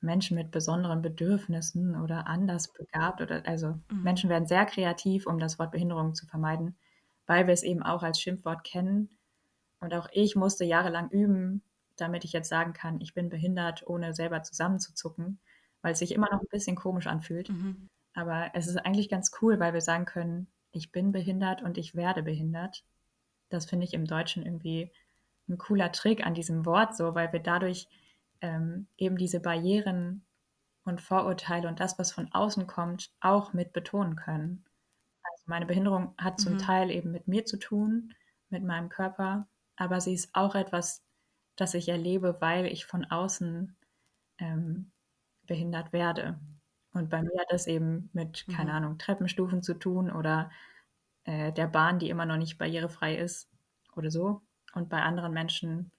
Menschen 0.00 0.36
mit 0.36 0.50
besonderen 0.50 1.02
Bedürfnissen 1.02 2.00
oder 2.00 2.26
anders 2.26 2.72
begabt 2.72 3.20
oder 3.20 3.42
also 3.46 3.78
mhm. 3.90 4.02
Menschen 4.02 4.30
werden 4.30 4.46
sehr 4.46 4.64
kreativ, 4.66 5.26
um 5.26 5.38
das 5.38 5.58
Wort 5.58 5.72
Behinderung 5.72 6.14
zu 6.14 6.26
vermeiden, 6.26 6.76
weil 7.26 7.46
wir 7.46 7.54
es 7.54 7.62
eben 7.62 7.82
auch 7.82 8.02
als 8.02 8.20
Schimpfwort 8.20 8.64
kennen 8.64 9.18
und 9.80 9.94
auch 9.94 10.08
ich 10.12 10.36
musste 10.36 10.64
jahrelang 10.64 11.10
üben, 11.10 11.62
damit 11.96 12.24
ich 12.24 12.32
jetzt 12.32 12.48
sagen 12.48 12.72
kann, 12.72 13.00
ich 13.00 13.14
bin 13.14 13.28
behindert, 13.28 13.86
ohne 13.86 14.14
selber 14.14 14.42
zusammenzuzucken, 14.42 15.40
weil 15.82 15.92
es 15.92 15.98
sich 15.98 16.12
immer 16.12 16.28
noch 16.30 16.40
ein 16.40 16.48
bisschen 16.50 16.76
komisch 16.76 17.06
anfühlt. 17.06 17.48
Mhm. 17.48 17.88
Aber 18.14 18.50
es 18.54 18.66
ist 18.66 18.76
eigentlich 18.76 19.08
ganz 19.08 19.30
cool, 19.40 19.60
weil 19.60 19.74
wir 19.74 19.80
sagen 19.80 20.04
können, 20.04 20.48
ich 20.72 20.92
bin 20.92 21.12
behindert 21.12 21.62
und 21.62 21.78
ich 21.78 21.94
werde 21.94 22.22
behindert. 22.22 22.84
Das 23.48 23.66
finde 23.66 23.84
ich 23.84 23.94
im 23.94 24.04
Deutschen 24.04 24.44
irgendwie 24.44 24.92
ein 25.48 25.58
cooler 25.58 25.92
Trick 25.92 26.26
an 26.26 26.34
diesem 26.34 26.66
Wort 26.66 26.96
so, 26.96 27.14
weil 27.14 27.32
wir 27.32 27.40
dadurch 27.40 27.88
ähm, 28.40 28.88
eben 28.96 29.16
diese 29.16 29.40
Barrieren 29.40 30.26
und 30.84 31.00
Vorurteile 31.00 31.68
und 31.68 31.80
das, 31.80 31.98
was 31.98 32.12
von 32.12 32.32
außen 32.32 32.66
kommt, 32.66 33.10
auch 33.20 33.52
mit 33.52 33.72
betonen 33.72 34.16
können. 34.16 34.64
Also 35.22 35.44
meine 35.46 35.66
Behinderung 35.66 36.14
hat 36.18 36.40
zum 36.40 36.54
mhm. 36.54 36.58
Teil 36.58 36.90
eben 36.90 37.10
mit 37.10 37.28
mir 37.28 37.44
zu 37.44 37.58
tun, 37.58 38.14
mit 38.48 38.64
meinem 38.64 38.88
Körper 38.88 39.48
aber 39.78 40.00
sie 40.00 40.12
ist 40.12 40.34
auch 40.34 40.54
etwas, 40.56 41.04
das 41.56 41.74
ich 41.74 41.88
erlebe, 41.88 42.40
weil 42.40 42.66
ich 42.66 42.84
von 42.84 43.04
außen 43.04 43.76
ähm, 44.38 44.90
behindert 45.46 45.92
werde. 45.92 46.40
Und 46.92 47.10
bei 47.10 47.22
mir 47.22 47.38
hat 47.38 47.50
das 47.50 47.68
eben 47.68 48.10
mit, 48.12 48.44
mhm. 48.46 48.52
keine 48.52 48.72
Ahnung, 48.72 48.98
Treppenstufen 48.98 49.62
zu 49.62 49.74
tun 49.74 50.10
oder 50.10 50.50
äh, 51.24 51.52
der 51.52 51.68
Bahn, 51.68 52.00
die 52.00 52.10
immer 52.10 52.26
noch 52.26 52.36
nicht 52.36 52.58
barrierefrei 52.58 53.16
ist 53.16 53.48
oder 53.94 54.10
so. 54.10 54.42
Und 54.74 54.88
bei 54.88 55.00
anderen 55.00 55.32
Menschen, 55.32 55.92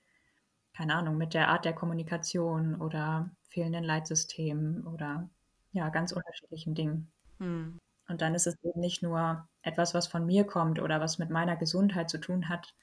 keine 0.80 0.96
Ahnung, 0.96 1.18
mit 1.18 1.34
der 1.34 1.50
Art 1.50 1.66
der 1.66 1.74
Kommunikation 1.74 2.76
oder 2.76 3.30
fehlenden 3.50 3.84
Leitsystemen 3.84 4.88
oder 4.88 5.30
ja, 5.74 5.90
ganz 5.90 6.14
unterschiedlichen 6.14 6.74
Dingen. 6.74 7.12
Mhm. 7.38 7.80
Und 8.08 8.22
dann 8.22 8.34
ist 8.34 8.48
es 8.48 8.56
eben 8.64 8.80
nicht 8.80 9.04
nur 9.04 9.46
etwas, 9.62 9.94
was 9.94 10.08
von 10.08 10.26
mir 10.26 10.46
kommt 10.46 10.80
oder 10.80 11.02
was 11.02 11.20
mit 11.20 11.32
meiner 11.32 11.58
Gesundheit 11.58 12.10
zu 12.10 12.18
tun 12.18 12.48
hat, 12.48 12.74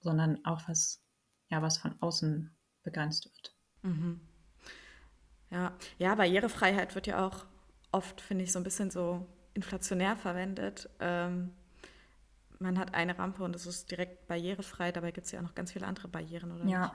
sondern 0.00 0.42
auch 0.46 0.66
was, 0.68 1.02
ja, 1.50 1.60
was 1.60 1.76
von 1.76 2.00
außen 2.00 2.50
begrenzt 2.82 3.26
wird. 3.26 3.54
Mhm. 3.82 4.20
Ja. 5.50 5.76
ja, 5.98 6.14
Barrierefreiheit 6.14 6.94
wird 6.94 7.08
ja 7.08 7.26
auch 7.26 7.44
oft, 7.92 8.22
finde 8.22 8.44
ich, 8.44 8.52
so 8.52 8.58
ein 8.58 8.64
bisschen 8.64 8.90
so 8.90 9.26
inflationär 9.52 10.16
verwendet. 10.16 10.88
Ähm, 10.98 11.52
man 12.58 12.78
hat 12.78 12.94
eine 12.94 13.18
Rampe 13.18 13.44
und 13.44 13.54
es 13.54 13.66
ist 13.66 13.90
direkt 13.90 14.28
barrierefrei, 14.28 14.92
dabei 14.92 15.10
gibt 15.10 15.26
es 15.26 15.32
ja 15.32 15.40
auch 15.40 15.44
noch 15.44 15.54
ganz 15.54 15.72
viele 15.72 15.86
andere 15.86 16.08
Barrieren, 16.08 16.52
oder 16.52 16.64
ja. 16.64 16.86
Nicht? 16.86 16.94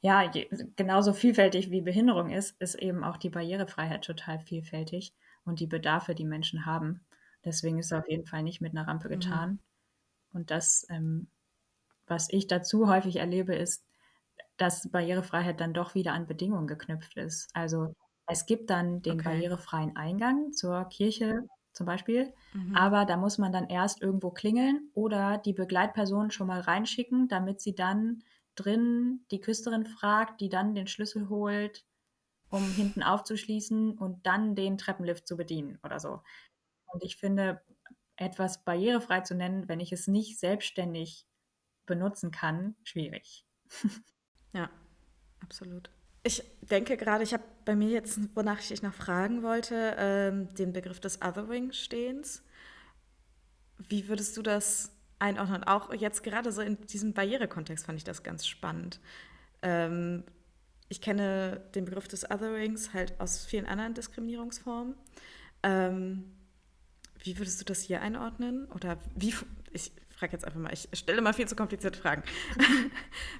Ja, 0.00 0.30
je, 0.30 0.48
genauso 0.76 1.12
vielfältig 1.12 1.70
wie 1.70 1.80
Behinderung 1.80 2.30
ist, 2.30 2.60
ist 2.60 2.76
eben 2.76 3.04
auch 3.04 3.16
die 3.16 3.30
Barrierefreiheit 3.30 4.04
total 4.04 4.40
vielfältig 4.40 5.14
und 5.44 5.60
die 5.60 5.66
Bedarfe, 5.66 6.14
die 6.14 6.24
Menschen 6.24 6.66
haben. 6.66 7.04
Deswegen 7.44 7.78
ist 7.78 7.86
es 7.86 7.92
auf 7.92 8.08
jeden 8.08 8.26
Fall 8.26 8.42
nicht 8.42 8.60
mit 8.60 8.72
einer 8.72 8.86
Rampe 8.86 9.08
mhm. 9.08 9.12
getan. 9.12 9.50
Mhm. 9.50 9.58
Und 10.32 10.50
das 10.50 10.86
ähm, 10.90 11.28
was 12.06 12.28
ich 12.30 12.46
dazu 12.46 12.88
häufig 12.88 13.16
erlebe, 13.16 13.54
ist, 13.54 13.84
dass 14.56 14.90
Barrierefreiheit 14.90 15.60
dann 15.60 15.74
doch 15.74 15.94
wieder 15.94 16.12
an 16.12 16.26
Bedingungen 16.26 16.66
geknüpft 16.66 17.16
ist. 17.16 17.50
Also 17.52 17.94
es 18.26 18.46
gibt 18.46 18.70
dann 18.70 19.02
den 19.02 19.20
okay. 19.20 19.24
barrierefreien 19.24 19.96
Eingang 19.96 20.52
zur 20.52 20.84
Kirche 20.88 21.42
zum 21.72 21.86
Beispiel, 21.86 22.32
mhm. 22.54 22.74
aber 22.74 23.04
da 23.04 23.16
muss 23.18 23.36
man 23.36 23.52
dann 23.52 23.68
erst 23.68 24.00
irgendwo 24.00 24.30
klingeln 24.30 24.90
oder 24.94 25.36
die 25.36 25.52
Begleitperson 25.52 26.30
schon 26.30 26.46
mal 26.46 26.60
reinschicken, 26.60 27.28
damit 27.28 27.60
sie 27.60 27.74
dann 27.74 28.22
drin 28.56 29.24
die 29.30 29.40
Küsterin 29.40 29.86
fragt, 29.86 30.40
die 30.40 30.48
dann 30.48 30.74
den 30.74 30.86
Schlüssel 30.86 31.28
holt, 31.28 31.84
um 32.50 32.62
hinten 32.72 33.02
aufzuschließen 33.02 33.98
und 33.98 34.26
dann 34.26 34.54
den 34.54 34.78
Treppenlift 34.78 35.26
zu 35.26 35.36
bedienen 35.36 35.78
oder 35.82 36.00
so. 36.00 36.22
Und 36.86 37.04
ich 37.04 37.16
finde, 37.16 37.62
etwas 38.16 38.64
barrierefrei 38.64 39.20
zu 39.20 39.34
nennen, 39.34 39.68
wenn 39.68 39.80
ich 39.80 39.92
es 39.92 40.06
nicht 40.08 40.38
selbstständig 40.38 41.26
benutzen 41.86 42.30
kann, 42.30 42.76
schwierig. 42.82 43.44
Ja, 44.52 44.70
absolut. 45.42 45.90
Ich 46.22 46.42
denke 46.62 46.96
gerade, 46.96 47.22
ich 47.22 47.34
habe 47.34 47.44
bei 47.66 47.76
mir 47.76 47.90
jetzt, 47.90 48.18
wonach 48.34 48.58
ich 48.58 48.68
dich 48.68 48.82
noch 48.82 48.94
fragen 48.94 49.42
wollte, 49.42 49.94
ähm, 49.98 50.54
den 50.54 50.72
Begriff 50.72 50.98
des 50.98 51.20
Othering-Stehens. 51.20 52.42
Wie 53.76 54.08
würdest 54.08 54.34
du 54.38 54.42
das 54.42 54.95
einordnen? 55.18 55.64
Auch 55.64 55.92
jetzt 55.92 56.22
gerade 56.22 56.52
so 56.52 56.62
in 56.62 56.78
diesem 56.86 57.12
Barrierekontext 57.12 57.86
fand 57.86 57.98
ich 57.98 58.04
das 58.04 58.22
ganz 58.22 58.46
spannend. 58.46 59.00
Ähm, 59.62 60.24
ich 60.88 61.00
kenne 61.00 61.60
den 61.74 61.84
Begriff 61.84 62.08
des 62.08 62.30
Otherings 62.30 62.94
halt 62.94 63.20
aus 63.20 63.44
vielen 63.44 63.66
anderen 63.66 63.94
Diskriminierungsformen. 63.94 64.94
Ähm, 65.62 66.36
wie 67.22 67.38
würdest 67.38 67.60
du 67.60 67.64
das 67.64 67.80
hier 67.80 68.02
einordnen? 68.02 68.70
Oder 68.70 68.98
wie, 69.16 69.34
ich 69.72 69.92
frage 70.16 70.32
jetzt 70.32 70.44
einfach 70.44 70.60
mal, 70.60 70.72
ich 70.72 70.88
stelle 70.92 71.20
mal 71.22 71.32
viel 71.32 71.48
zu 71.48 71.56
komplizierte 71.56 71.98
Fragen. 71.98 72.22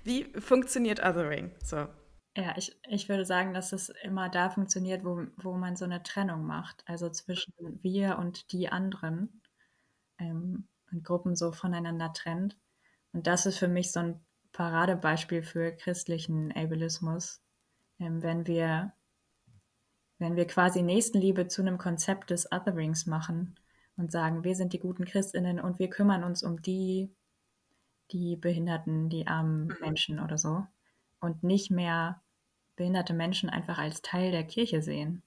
Wie 0.05 0.25
funktioniert 0.41 1.01
Othering? 1.01 1.53
So. 1.63 1.89
Ja, 2.37 2.55
ich, 2.57 2.77
ich 2.89 3.09
würde 3.09 3.25
sagen, 3.25 3.55
dass 3.55 3.73
es 3.73 3.89
immer 4.03 4.29
da 4.29 4.51
funktioniert, 4.51 5.05
wo, 5.05 5.27
wo 5.37 5.55
man 5.55 5.77
so 5.77 5.87
eine 5.87 6.03
Trennung 6.03 6.45
macht, 6.45 6.83
also 6.87 7.09
zwischen 7.09 7.55
wir 7.83 8.19
und 8.19 8.53
die 8.53 8.69
anderen 8.69 9.41
ähm, 10.19 10.69
und 10.93 11.05
Gruppen 11.05 11.37
so 11.37 11.53
voneinander 11.53 12.13
trennt. 12.13 12.57
Und 13.13 13.27
das 13.27 13.47
ist 13.47 13.59
für 13.59 13.69
mich 13.69 13.93
so 13.93 14.01
ein 14.01 14.21
Paradebeispiel 14.53 15.43
für 15.43 15.73
christlichen 15.73 16.53
Ableismus, 16.53 17.43
ähm, 17.99 18.23
wenn 18.23 18.47
wir 18.47 18.93
wenn 20.19 20.37
wir 20.37 20.47
quasi 20.47 20.83
Nächstenliebe 20.83 21.47
zu 21.47 21.63
einem 21.63 21.79
Konzept 21.79 22.31
des 22.31 22.51
Otherings 22.51 23.07
machen 23.07 23.55
und 23.97 24.11
sagen, 24.11 24.45
wir 24.45 24.55
sind 24.55 24.73
die 24.73 24.79
guten 24.79 25.05
Christinnen 25.05 25.61
und 25.61 25.79
wir 25.79 25.91
kümmern 25.91 26.25
uns 26.25 26.43
um 26.43 26.63
die, 26.63 27.11
die 28.11 28.37
Behinderten, 28.37 29.09
die 29.11 29.27
armen 29.27 29.67
mhm. 29.67 29.77
Menschen 29.81 30.21
oder 30.21 30.39
so. 30.39 30.67
Und 31.21 31.43
nicht 31.43 31.71
mehr 31.71 32.23
behinderte 32.77 33.15
Menschen 33.15 33.51
einfach 33.51 33.79
als 33.79 34.03
Teil 34.03 34.31
der 34.31 34.45
Kirche 34.45 34.83
sehen. 34.83 35.23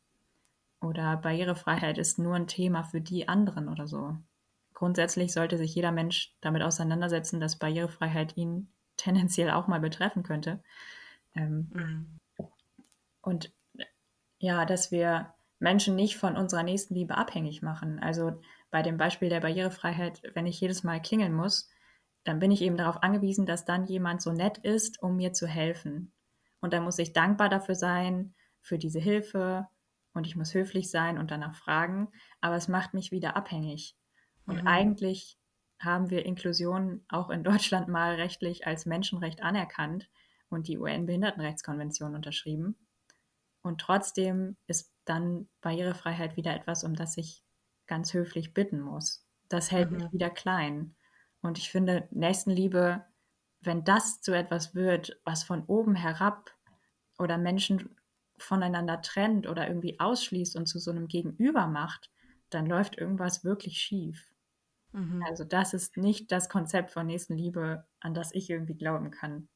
Oder 0.81 1.17
Barrierefreiheit 1.17 1.97
ist 1.97 2.19
nur 2.19 2.35
ein 2.35 2.47
Thema 2.47 2.83
für 2.83 3.01
die 3.01 3.27
anderen 3.27 3.67
oder 3.67 3.85
so. 3.85 4.17
Grundsätzlich 4.79 5.33
sollte 5.33 5.57
sich 5.57 5.75
jeder 5.75 5.91
Mensch 5.91 6.33
damit 6.39 6.61
auseinandersetzen, 6.61 7.41
dass 7.41 7.59
Barrierefreiheit 7.59 8.37
ihn 8.37 8.71
tendenziell 8.95 9.51
auch 9.51 9.67
mal 9.67 9.81
betreffen 9.81 10.23
könnte. 10.23 10.63
Ähm, 11.35 11.69
mhm. 11.73 12.19
Und 13.19 13.51
ja, 14.37 14.63
dass 14.63 14.89
wir 14.89 15.33
Menschen 15.59 15.97
nicht 15.97 16.15
von 16.15 16.37
unserer 16.37 16.63
Nächstenliebe 16.63 17.17
abhängig 17.17 17.61
machen. 17.61 17.99
Also 17.99 18.39
bei 18.71 18.81
dem 18.81 18.95
Beispiel 18.95 19.27
der 19.27 19.41
Barrierefreiheit, 19.41 20.21
wenn 20.33 20.45
ich 20.45 20.61
jedes 20.61 20.85
Mal 20.85 21.01
klingeln 21.01 21.33
muss, 21.33 21.69
dann 22.23 22.39
bin 22.39 22.49
ich 22.49 22.61
eben 22.61 22.77
darauf 22.77 23.03
angewiesen, 23.03 23.45
dass 23.45 23.65
dann 23.65 23.85
jemand 23.85 24.21
so 24.21 24.31
nett 24.31 24.59
ist, 24.59 25.03
um 25.03 25.17
mir 25.17 25.33
zu 25.33 25.45
helfen. 25.45 26.13
Und 26.61 26.71
dann 26.71 26.85
muss 26.85 26.99
ich 26.99 27.11
dankbar 27.11 27.49
dafür 27.49 27.75
sein, 27.75 28.33
für 28.61 28.77
diese 28.77 28.99
Hilfe. 28.99 29.67
Und 30.13 30.25
ich 30.25 30.37
muss 30.37 30.53
höflich 30.53 30.89
sein 30.89 31.17
und 31.17 31.31
danach 31.31 31.55
fragen. 31.55 32.07
Aber 32.39 32.55
es 32.55 32.69
macht 32.69 32.93
mich 32.93 33.11
wieder 33.11 33.35
abhängig. 33.35 33.97
Und 34.49 34.61
mhm. 34.61 34.67
eigentlich 34.67 35.37
haben 35.79 36.09
wir 36.09 36.25
Inklusion 36.25 37.05
auch 37.07 37.29
in 37.29 37.43
Deutschland 37.43 37.87
mal 37.87 38.15
rechtlich 38.15 38.67
als 38.67 38.85
Menschenrecht 38.85 39.41
anerkannt 39.41 40.09
und 40.49 40.67
die 40.67 40.77
UN-Behindertenrechtskonvention 40.77 42.15
unterschrieben. 42.15 42.75
Und 43.61 43.79
trotzdem 43.79 44.57
ist 44.67 44.91
dann 45.05 45.47
Barrierefreiheit 45.61 46.35
wieder 46.35 46.55
etwas, 46.55 46.83
um 46.83 46.95
das 46.95 47.17
ich 47.17 47.43
ganz 47.87 48.13
höflich 48.13 48.53
bitten 48.53 48.81
muss. 48.81 49.25
Das 49.47 49.71
hält 49.71 49.91
mhm. 49.91 49.97
mich 49.97 50.13
wieder 50.13 50.29
klein. 50.29 50.95
Und 51.41 51.57
ich 51.57 51.69
finde, 51.69 52.07
Nächstenliebe, 52.11 53.05
wenn 53.61 53.83
das 53.83 54.21
zu 54.21 54.33
etwas 54.33 54.75
wird, 54.75 55.19
was 55.23 55.43
von 55.43 55.63
oben 55.65 55.95
herab 55.95 56.51
oder 57.17 57.37
Menschen 57.37 57.95
voneinander 58.37 59.01
trennt 59.01 59.47
oder 59.47 59.67
irgendwie 59.67 59.99
ausschließt 59.99 60.55
und 60.55 60.65
zu 60.65 60.79
so 60.79 60.91
einem 60.91 61.07
Gegenüber 61.07 61.67
macht, 61.67 62.09
dann 62.49 62.65
läuft 62.65 62.97
irgendwas 62.97 63.43
wirklich 63.43 63.79
schief. 63.79 64.31
Mhm. 64.91 65.23
Also 65.27 65.43
das 65.43 65.73
ist 65.73 65.97
nicht 65.97 66.31
das 66.31 66.49
Konzept 66.49 66.91
von 66.91 67.07
Nächstenliebe, 67.07 67.85
an 67.99 68.13
das 68.13 68.33
ich 68.33 68.49
irgendwie 68.49 68.75
glauben 68.75 69.11
kann. 69.11 69.47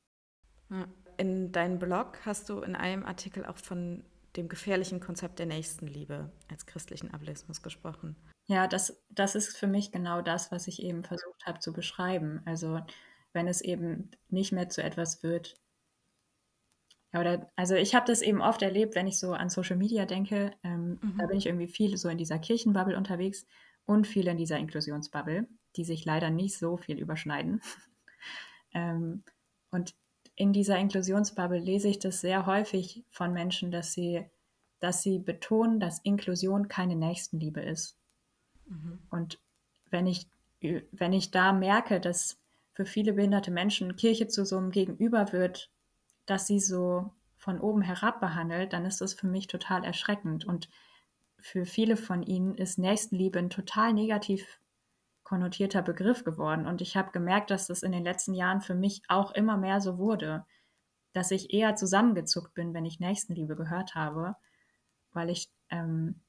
In 1.17 1.51
deinem 1.51 1.79
Blog 1.79 2.19
hast 2.25 2.49
du 2.49 2.61
in 2.61 2.75
einem 2.75 3.05
Artikel 3.05 3.45
auch 3.45 3.57
von 3.57 4.03
dem 4.35 4.49
gefährlichen 4.49 4.99
Konzept 4.99 5.39
der 5.39 5.45
Nächstenliebe 5.45 6.31
als 6.49 6.65
christlichen 6.65 7.13
Ableismus 7.13 7.61
gesprochen. 7.61 8.15
Ja, 8.47 8.67
das, 8.67 9.01
das 9.09 9.35
ist 9.35 9.55
für 9.55 9.67
mich 9.67 9.91
genau 9.91 10.21
das, 10.21 10.51
was 10.51 10.67
ich 10.67 10.81
eben 10.81 11.03
versucht 11.03 11.45
habe 11.45 11.59
zu 11.59 11.71
beschreiben. 11.71 12.41
Also 12.45 12.79
wenn 13.31 13.47
es 13.47 13.61
eben 13.61 14.11
nicht 14.29 14.51
mehr 14.51 14.69
zu 14.69 14.83
etwas 14.83 15.23
wird. 15.23 15.55
Ja, 17.13 17.21
oder, 17.21 17.51
also 17.55 17.75
ich 17.75 17.93
habe 17.93 18.07
das 18.07 18.21
eben 18.21 18.41
oft 18.41 18.61
erlebt, 18.61 18.95
wenn 18.95 19.07
ich 19.07 19.19
so 19.19 19.33
an 19.33 19.49
Social 19.49 19.77
Media 19.77 20.05
denke. 20.05 20.51
Ähm, 20.63 20.99
mhm. 21.01 21.17
Da 21.19 21.27
bin 21.27 21.37
ich 21.37 21.45
irgendwie 21.45 21.67
viel 21.67 21.97
so 21.97 22.09
in 22.09 22.17
dieser 22.17 22.39
Kirchenbubble 22.39 22.97
unterwegs 22.97 23.45
und 23.85 24.07
viel 24.07 24.27
in 24.27 24.37
dieser 24.37 24.57
Inklusionsbubble, 24.57 25.47
die 25.75 25.83
sich 25.83 26.05
leider 26.05 26.29
nicht 26.29 26.57
so 26.57 26.77
viel 26.77 26.97
überschneiden. 26.97 27.61
ähm, 28.73 29.23
und 29.71 29.95
in 30.35 30.53
dieser 30.53 30.77
Inklusionsbubble 30.77 31.59
lese 31.59 31.87
ich 31.87 31.99
das 31.99 32.21
sehr 32.21 32.45
häufig 32.45 33.03
von 33.09 33.33
Menschen, 33.33 33.71
dass 33.71 33.93
sie, 33.93 34.25
dass 34.79 35.01
sie 35.01 35.19
betonen, 35.19 35.79
dass 35.79 35.99
Inklusion 35.99 36.67
keine 36.67 36.95
Nächstenliebe 36.95 37.61
ist. 37.61 37.97
Mhm. 38.65 38.99
Und 39.09 39.39
wenn 39.89 40.07
ich, 40.07 40.27
wenn 40.91 41.13
ich 41.13 41.31
da 41.31 41.53
merke, 41.53 41.99
dass 41.99 42.39
für 42.73 42.85
viele 42.85 43.13
behinderte 43.13 43.51
Menschen 43.51 43.95
Kirche 43.95 44.27
zu 44.27 44.45
so 44.45 44.57
einem 44.57 44.71
Gegenüber 44.71 45.31
wird, 45.31 45.69
dass 46.25 46.47
sie 46.47 46.59
so 46.59 47.11
von 47.37 47.59
oben 47.59 47.81
herab 47.81 48.19
behandelt, 48.19 48.73
dann 48.73 48.85
ist 48.85 49.01
das 49.01 49.13
für 49.13 49.27
mich 49.27 49.47
total 49.47 49.83
erschreckend. 49.83 50.45
Und 50.45 50.69
für 51.43 51.65
viele 51.65 51.97
von 51.97 52.23
ihnen 52.23 52.55
ist 52.55 52.79
Nächstenliebe 52.79 53.37
ein 53.37 53.49
total 53.49 53.91
negativ 53.91 54.61
konnotierter 55.23 55.81
Begriff 55.81 56.23
geworden. 56.23 56.65
Und 56.65 56.79
ich 56.81 56.95
habe 56.95 57.11
gemerkt, 57.11 57.51
dass 57.51 57.67
das 57.67 57.83
in 57.83 57.91
den 57.91 58.05
letzten 58.05 58.33
Jahren 58.33 58.61
für 58.61 58.75
mich 58.75 59.01
auch 59.09 59.31
immer 59.31 59.57
mehr 59.57 59.81
so 59.81 59.97
wurde, 59.97 60.45
dass 61.11 61.31
ich 61.31 61.53
eher 61.53 61.75
zusammengezuckt 61.75 62.53
bin, 62.53 62.73
wenn 62.73 62.85
ich 62.85 63.01
Nächstenliebe 63.01 63.57
gehört 63.57 63.93
habe, 63.93 64.37
weil 65.11 65.29
ich 65.29 65.51
ähm, 65.69 66.21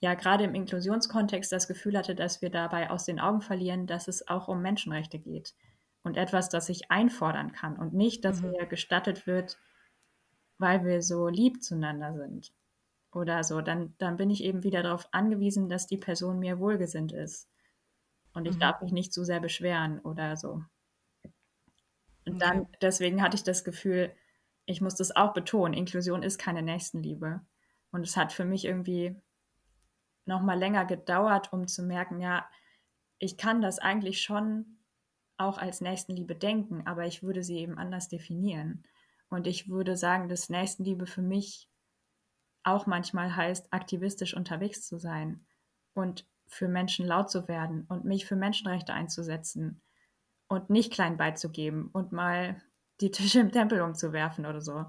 ja 0.00 0.14
gerade 0.14 0.42
im 0.42 0.56
Inklusionskontext 0.56 1.52
das 1.52 1.68
Gefühl 1.68 1.96
hatte, 1.96 2.16
dass 2.16 2.42
wir 2.42 2.50
dabei 2.50 2.90
aus 2.90 3.04
den 3.04 3.20
Augen 3.20 3.42
verlieren, 3.42 3.86
dass 3.86 4.08
es 4.08 4.26
auch 4.26 4.48
um 4.48 4.62
Menschenrechte 4.62 5.20
geht 5.20 5.54
und 6.02 6.16
etwas, 6.16 6.48
das 6.48 6.68
ich 6.68 6.90
einfordern 6.90 7.52
kann 7.52 7.76
und 7.76 7.94
nicht, 7.94 8.24
dass 8.24 8.42
mhm. 8.42 8.50
mir 8.50 8.66
gestattet 8.66 9.28
wird, 9.28 9.58
weil 10.58 10.84
wir 10.84 11.02
so 11.02 11.28
lieb 11.28 11.62
zueinander 11.62 12.14
sind 12.14 12.52
oder 13.16 13.42
so. 13.42 13.60
Dann, 13.62 13.94
dann 13.98 14.16
bin 14.16 14.30
ich 14.30 14.44
eben 14.44 14.62
wieder 14.62 14.82
darauf 14.82 15.08
angewiesen, 15.12 15.68
dass 15.68 15.86
die 15.86 15.96
Person 15.96 16.38
mir 16.38 16.58
wohlgesinnt 16.58 17.12
ist 17.12 17.48
und 18.34 18.46
ich 18.46 18.56
mhm. 18.56 18.60
darf 18.60 18.82
mich 18.82 18.92
nicht 18.92 19.12
zu 19.12 19.24
sehr 19.24 19.40
beschweren 19.40 19.98
oder 20.00 20.36
so. 20.36 20.62
Und 22.26 22.42
dann, 22.42 22.62
okay. 22.62 22.78
deswegen 22.82 23.22
hatte 23.22 23.36
ich 23.36 23.44
das 23.44 23.64
Gefühl, 23.64 24.14
ich 24.66 24.80
muss 24.80 24.96
das 24.96 25.14
auch 25.14 25.32
betonen, 25.32 25.74
Inklusion 25.74 26.22
ist 26.22 26.38
keine 26.38 26.62
Nächstenliebe. 26.62 27.40
Und 27.92 28.06
es 28.06 28.16
hat 28.16 28.32
für 28.32 28.44
mich 28.44 28.64
irgendwie 28.64 29.16
noch 30.26 30.42
mal 30.42 30.58
länger 30.58 30.84
gedauert, 30.84 31.52
um 31.52 31.66
zu 31.66 31.82
merken, 31.82 32.20
ja, 32.20 32.46
ich 33.18 33.38
kann 33.38 33.62
das 33.62 33.78
eigentlich 33.78 34.20
schon 34.20 34.78
auch 35.38 35.56
als 35.56 35.80
Nächstenliebe 35.80 36.34
denken, 36.34 36.86
aber 36.86 37.06
ich 37.06 37.22
würde 37.22 37.42
sie 37.42 37.58
eben 37.58 37.78
anders 37.78 38.08
definieren. 38.08 38.82
Und 39.28 39.46
ich 39.46 39.68
würde 39.68 39.96
sagen, 39.96 40.28
dass 40.28 40.50
Nächstenliebe 40.50 41.06
für 41.06 41.22
mich 41.22 41.70
auch 42.66 42.86
manchmal 42.86 43.34
heißt, 43.34 43.72
aktivistisch 43.72 44.34
unterwegs 44.34 44.86
zu 44.86 44.98
sein 44.98 45.46
und 45.94 46.26
für 46.48 46.68
Menschen 46.68 47.06
laut 47.06 47.30
zu 47.30 47.48
werden 47.48 47.86
und 47.88 48.04
mich 48.04 48.26
für 48.26 48.36
Menschenrechte 48.36 48.92
einzusetzen 48.92 49.80
und 50.48 50.70
nicht 50.70 50.92
klein 50.92 51.16
beizugeben 51.16 51.88
und 51.92 52.12
mal 52.12 52.62
die 53.00 53.10
Tische 53.10 53.40
im 53.40 53.52
Tempel 53.52 53.80
umzuwerfen 53.80 54.46
oder 54.46 54.60
so. 54.60 54.86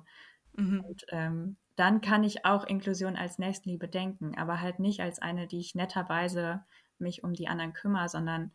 Mhm. 0.53 0.81
Und 0.81 1.05
ähm, 1.09 1.57
dann 1.75 2.01
kann 2.01 2.23
ich 2.23 2.45
auch 2.45 2.63
Inklusion 2.63 3.15
als 3.15 3.37
Nächstenliebe 3.37 3.87
denken, 3.87 4.37
aber 4.37 4.61
halt 4.61 4.79
nicht 4.79 5.01
als 5.01 5.19
eine, 5.19 5.47
die 5.47 5.59
ich 5.59 5.75
netterweise 5.75 6.63
mich 6.99 7.23
um 7.23 7.33
die 7.33 7.47
anderen 7.47 7.73
kümmere, 7.73 8.09
sondern 8.09 8.51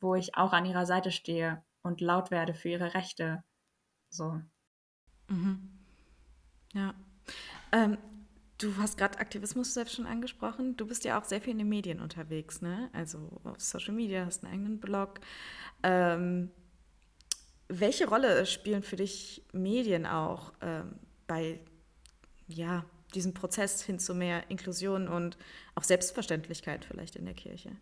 wo 0.00 0.14
ich 0.14 0.36
auch 0.36 0.52
an 0.52 0.64
ihrer 0.64 0.86
Seite 0.86 1.10
stehe 1.10 1.62
und 1.82 2.00
laut 2.00 2.30
werde 2.30 2.54
für 2.54 2.70
ihre 2.70 2.94
Rechte. 2.94 3.44
So. 4.08 4.40
Mhm. 5.28 5.78
Ja. 6.72 6.94
Ähm, 7.72 7.98
du 8.62 8.76
hast 8.78 8.96
gerade 8.96 9.18
Aktivismus 9.18 9.74
selbst 9.74 9.94
schon 9.94 10.06
angesprochen. 10.06 10.76
Du 10.76 10.86
bist 10.86 11.04
ja 11.04 11.20
auch 11.20 11.24
sehr 11.24 11.40
viel 11.40 11.52
in 11.52 11.58
den 11.58 11.68
Medien 11.68 12.00
unterwegs, 12.00 12.62
ne? 12.62 12.90
Also 12.92 13.40
auf 13.44 13.60
Social 13.60 13.94
Media, 13.94 14.24
hast 14.24 14.44
einen 14.44 14.52
eigenen 14.52 14.80
Blog. 14.80 15.20
Ähm, 15.82 16.50
welche 17.68 18.08
Rolle 18.08 18.46
spielen 18.46 18.82
für 18.82 18.96
dich 18.96 19.44
Medien 19.52 20.06
auch 20.06 20.52
ähm, 20.60 20.98
bei 21.26 21.60
ja, 22.46 22.84
diesen 23.14 23.34
Prozess 23.34 23.82
hin 23.82 23.98
zu 23.98 24.14
mehr 24.14 24.50
Inklusion 24.50 25.08
und 25.08 25.38
auch 25.74 25.82
Selbstverständlichkeit 25.82 26.84
vielleicht 26.84 27.16
in 27.16 27.24
der 27.24 27.34
Kirche? 27.34 27.76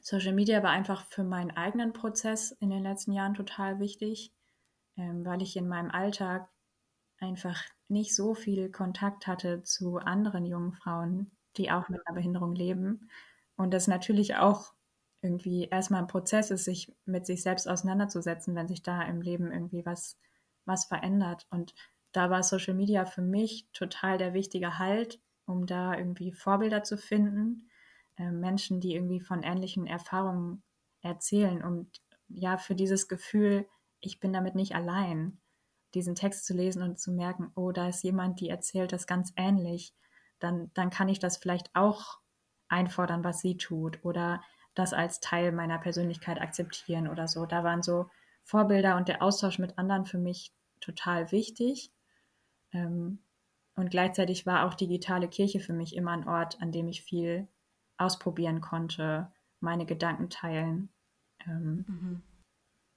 Social 0.00 0.32
Media 0.32 0.62
war 0.62 0.70
einfach 0.70 1.06
für 1.10 1.24
meinen 1.24 1.52
eigenen 1.52 1.92
Prozess 1.92 2.52
in 2.52 2.70
den 2.70 2.82
letzten 2.82 3.12
Jahren 3.12 3.34
total 3.34 3.78
wichtig, 3.78 4.32
ähm, 4.96 5.24
weil 5.24 5.42
ich 5.42 5.56
in 5.56 5.68
meinem 5.68 5.90
Alltag 5.90 6.48
einfach 7.18 7.62
nicht 7.92 8.14
so 8.14 8.34
viel 8.34 8.70
Kontakt 8.70 9.26
hatte 9.26 9.62
zu 9.62 9.98
anderen 9.98 10.46
jungen 10.46 10.72
Frauen, 10.72 11.30
die 11.56 11.70
auch 11.70 11.88
mit 11.88 12.00
einer 12.06 12.16
Behinderung 12.16 12.54
leben. 12.54 13.10
Und 13.56 13.72
das 13.74 13.88
natürlich 13.88 14.36
auch 14.36 14.74
irgendwie 15.22 15.64
erstmal 15.64 16.00
ein 16.02 16.08
Prozess 16.08 16.50
ist, 16.50 16.64
sich 16.64 16.94
mit 17.04 17.26
sich 17.26 17.42
selbst 17.42 17.68
auseinanderzusetzen, 17.68 18.54
wenn 18.56 18.68
sich 18.68 18.82
da 18.82 19.02
im 19.02 19.20
Leben 19.22 19.52
irgendwie 19.52 19.86
was, 19.86 20.18
was 20.64 20.86
verändert. 20.86 21.46
Und 21.50 21.74
da 22.12 22.30
war 22.30 22.42
Social 22.42 22.74
Media 22.74 23.04
für 23.06 23.22
mich 23.22 23.68
total 23.72 24.18
der 24.18 24.34
wichtige 24.34 24.78
Halt, 24.78 25.20
um 25.46 25.66
da 25.66 25.96
irgendwie 25.96 26.32
Vorbilder 26.32 26.82
zu 26.82 26.96
finden, 26.98 27.68
äh, 28.16 28.30
Menschen, 28.30 28.80
die 28.80 28.94
irgendwie 28.94 29.20
von 29.20 29.42
ähnlichen 29.42 29.86
Erfahrungen 29.86 30.62
erzählen 31.02 31.62
und 31.62 32.00
ja, 32.28 32.56
für 32.56 32.74
dieses 32.74 33.08
Gefühl, 33.08 33.66
ich 34.00 34.18
bin 34.20 34.32
damit 34.32 34.54
nicht 34.54 34.74
allein, 34.74 35.38
diesen 35.94 36.14
Text 36.14 36.46
zu 36.46 36.54
lesen 36.54 36.82
und 36.82 36.98
zu 36.98 37.12
merken, 37.12 37.52
oh, 37.54 37.72
da 37.72 37.88
ist 37.88 38.02
jemand, 38.02 38.40
die 38.40 38.48
erzählt 38.48 38.92
das 38.92 39.06
ganz 39.06 39.32
ähnlich, 39.36 39.94
dann, 40.38 40.70
dann 40.74 40.90
kann 40.90 41.08
ich 41.08 41.18
das 41.18 41.36
vielleicht 41.36 41.70
auch 41.74 42.18
einfordern, 42.68 43.24
was 43.24 43.40
sie 43.40 43.56
tut 43.56 44.04
oder 44.04 44.42
das 44.74 44.92
als 44.92 45.20
Teil 45.20 45.52
meiner 45.52 45.78
Persönlichkeit 45.78 46.40
akzeptieren 46.40 47.08
oder 47.08 47.28
so. 47.28 47.44
Da 47.46 47.62
waren 47.62 47.82
so 47.82 48.08
Vorbilder 48.42 48.96
und 48.96 49.08
der 49.08 49.22
Austausch 49.22 49.58
mit 49.58 49.78
anderen 49.78 50.06
für 50.06 50.18
mich 50.18 50.52
total 50.80 51.30
wichtig. 51.30 51.92
Ähm, 52.72 53.18
und 53.74 53.90
gleichzeitig 53.90 54.46
war 54.46 54.66
auch 54.66 54.74
digitale 54.74 55.28
Kirche 55.28 55.60
für 55.60 55.72
mich 55.72 55.94
immer 55.94 56.12
ein 56.12 56.28
Ort, 56.28 56.60
an 56.60 56.72
dem 56.72 56.88
ich 56.88 57.02
viel 57.02 57.48
ausprobieren 57.96 58.60
konnte, 58.60 59.32
meine 59.60 59.86
Gedanken 59.86 60.28
teilen. 60.28 60.90
Ähm, 61.46 61.84
mhm. 61.86 62.22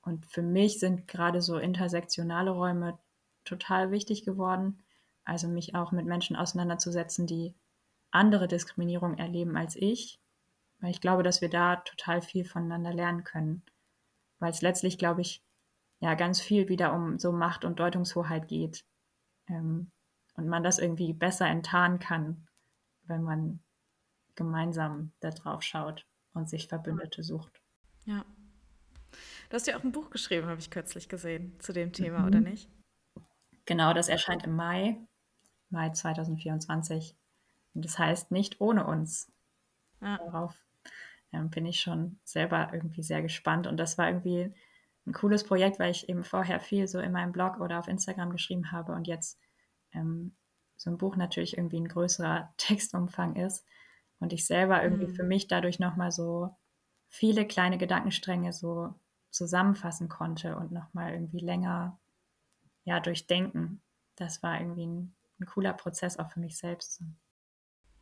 Und 0.05 0.25
für 0.27 0.43
mich 0.43 0.79
sind 0.79 1.07
gerade 1.07 1.41
so 1.41 1.57
intersektionale 1.57 2.51
Räume 2.51 2.97
total 3.43 3.91
wichtig 3.91 4.23
geworden. 4.23 4.83
Also 5.25 5.47
mich 5.47 5.75
auch 5.75 5.91
mit 5.91 6.05
Menschen 6.05 6.35
auseinanderzusetzen, 6.35 7.25
die 7.25 7.55
andere 8.11 8.47
Diskriminierung 8.47 9.17
erleben 9.17 9.57
als 9.57 9.75
ich. 9.75 10.19
Weil 10.79 10.91
ich 10.91 11.01
glaube, 11.01 11.23
dass 11.23 11.41
wir 11.41 11.49
da 11.49 11.77
total 11.77 12.21
viel 12.21 12.45
voneinander 12.45 12.93
lernen 12.93 13.23
können. 13.23 13.63
Weil 14.39 14.51
es 14.51 14.61
letztlich, 14.61 14.99
glaube 14.99 15.21
ich, 15.21 15.41
ja 15.99 16.13
ganz 16.13 16.39
viel 16.39 16.69
wieder 16.69 16.93
um 16.93 17.17
so 17.17 17.31
Macht 17.31 17.65
und 17.65 17.79
Deutungshoheit 17.79 18.47
geht. 18.47 18.85
Ähm, 19.47 19.89
und 20.35 20.47
man 20.47 20.63
das 20.63 20.77
irgendwie 20.77 21.13
besser 21.13 21.47
enttarnen 21.47 21.97
kann, 21.97 22.47
wenn 23.05 23.23
man 23.23 23.59
gemeinsam 24.35 25.13
da 25.19 25.31
drauf 25.31 25.63
schaut 25.63 26.05
und 26.33 26.49
sich 26.49 26.67
Verbündete 26.67 27.23
sucht. 27.23 27.61
Ja. 28.03 28.23
Du 29.49 29.55
hast 29.55 29.67
ja 29.67 29.77
auch 29.77 29.83
ein 29.83 29.91
Buch 29.91 30.09
geschrieben, 30.09 30.47
habe 30.47 30.59
ich 30.59 30.71
kürzlich 30.71 31.09
gesehen, 31.09 31.59
zu 31.59 31.73
dem 31.73 31.93
Thema, 31.93 32.19
mhm. 32.19 32.25
oder 32.27 32.39
nicht? 32.39 32.69
Genau, 33.65 33.93
das 33.93 34.09
erscheint 34.09 34.43
im 34.43 34.55
Mai, 34.55 34.97
Mai 35.69 35.89
2024. 35.89 37.15
Und 37.73 37.85
das 37.85 37.99
heißt 37.99 38.31
nicht 38.31 38.61
ohne 38.61 38.85
uns. 38.85 39.31
Ja. 40.01 40.17
Darauf 40.17 40.55
ähm, 41.33 41.49
bin 41.49 41.65
ich 41.65 41.81
schon 41.81 42.19
selber 42.23 42.69
irgendwie 42.73 43.03
sehr 43.03 43.21
gespannt. 43.21 43.67
Und 43.67 43.77
das 43.77 43.97
war 43.97 44.07
irgendwie 44.07 44.53
ein 45.05 45.13
cooles 45.13 45.43
Projekt, 45.43 45.79
weil 45.79 45.91
ich 45.91 46.09
eben 46.09 46.23
vorher 46.23 46.59
viel 46.59 46.87
so 46.87 46.99
in 46.99 47.11
meinem 47.11 47.31
Blog 47.31 47.59
oder 47.59 47.79
auf 47.79 47.87
Instagram 47.87 48.31
geschrieben 48.31 48.71
habe 48.71 48.93
und 48.93 49.07
jetzt 49.07 49.39
ähm, 49.93 50.33
so 50.77 50.89
ein 50.89 50.97
Buch 50.97 51.15
natürlich 51.15 51.57
irgendwie 51.57 51.79
ein 51.79 51.87
größerer 51.87 52.53
Textumfang 52.57 53.35
ist 53.35 53.65
und 54.19 54.33
ich 54.33 54.45
selber 54.45 54.83
irgendwie 54.83 55.07
mhm. 55.07 55.15
für 55.15 55.23
mich 55.23 55.47
dadurch 55.47 55.79
nochmal 55.79 56.11
so 56.11 56.55
viele 57.07 57.45
kleine 57.45 57.77
Gedankenstränge 57.77 58.51
so 58.51 58.93
zusammenfassen 59.35 60.09
konnte 60.09 60.55
und 60.55 60.71
nochmal 60.71 61.13
irgendwie 61.13 61.39
länger 61.39 61.99
ja 62.85 62.99
durchdenken. 62.99 63.81
Das 64.15 64.41
war 64.41 64.59
irgendwie 64.59 64.85
ein, 64.85 65.15
ein 65.39 65.45
cooler 65.45 65.73
Prozess 65.73 66.17
auch 66.17 66.31
für 66.31 66.39
mich 66.39 66.57
selbst. 66.57 67.03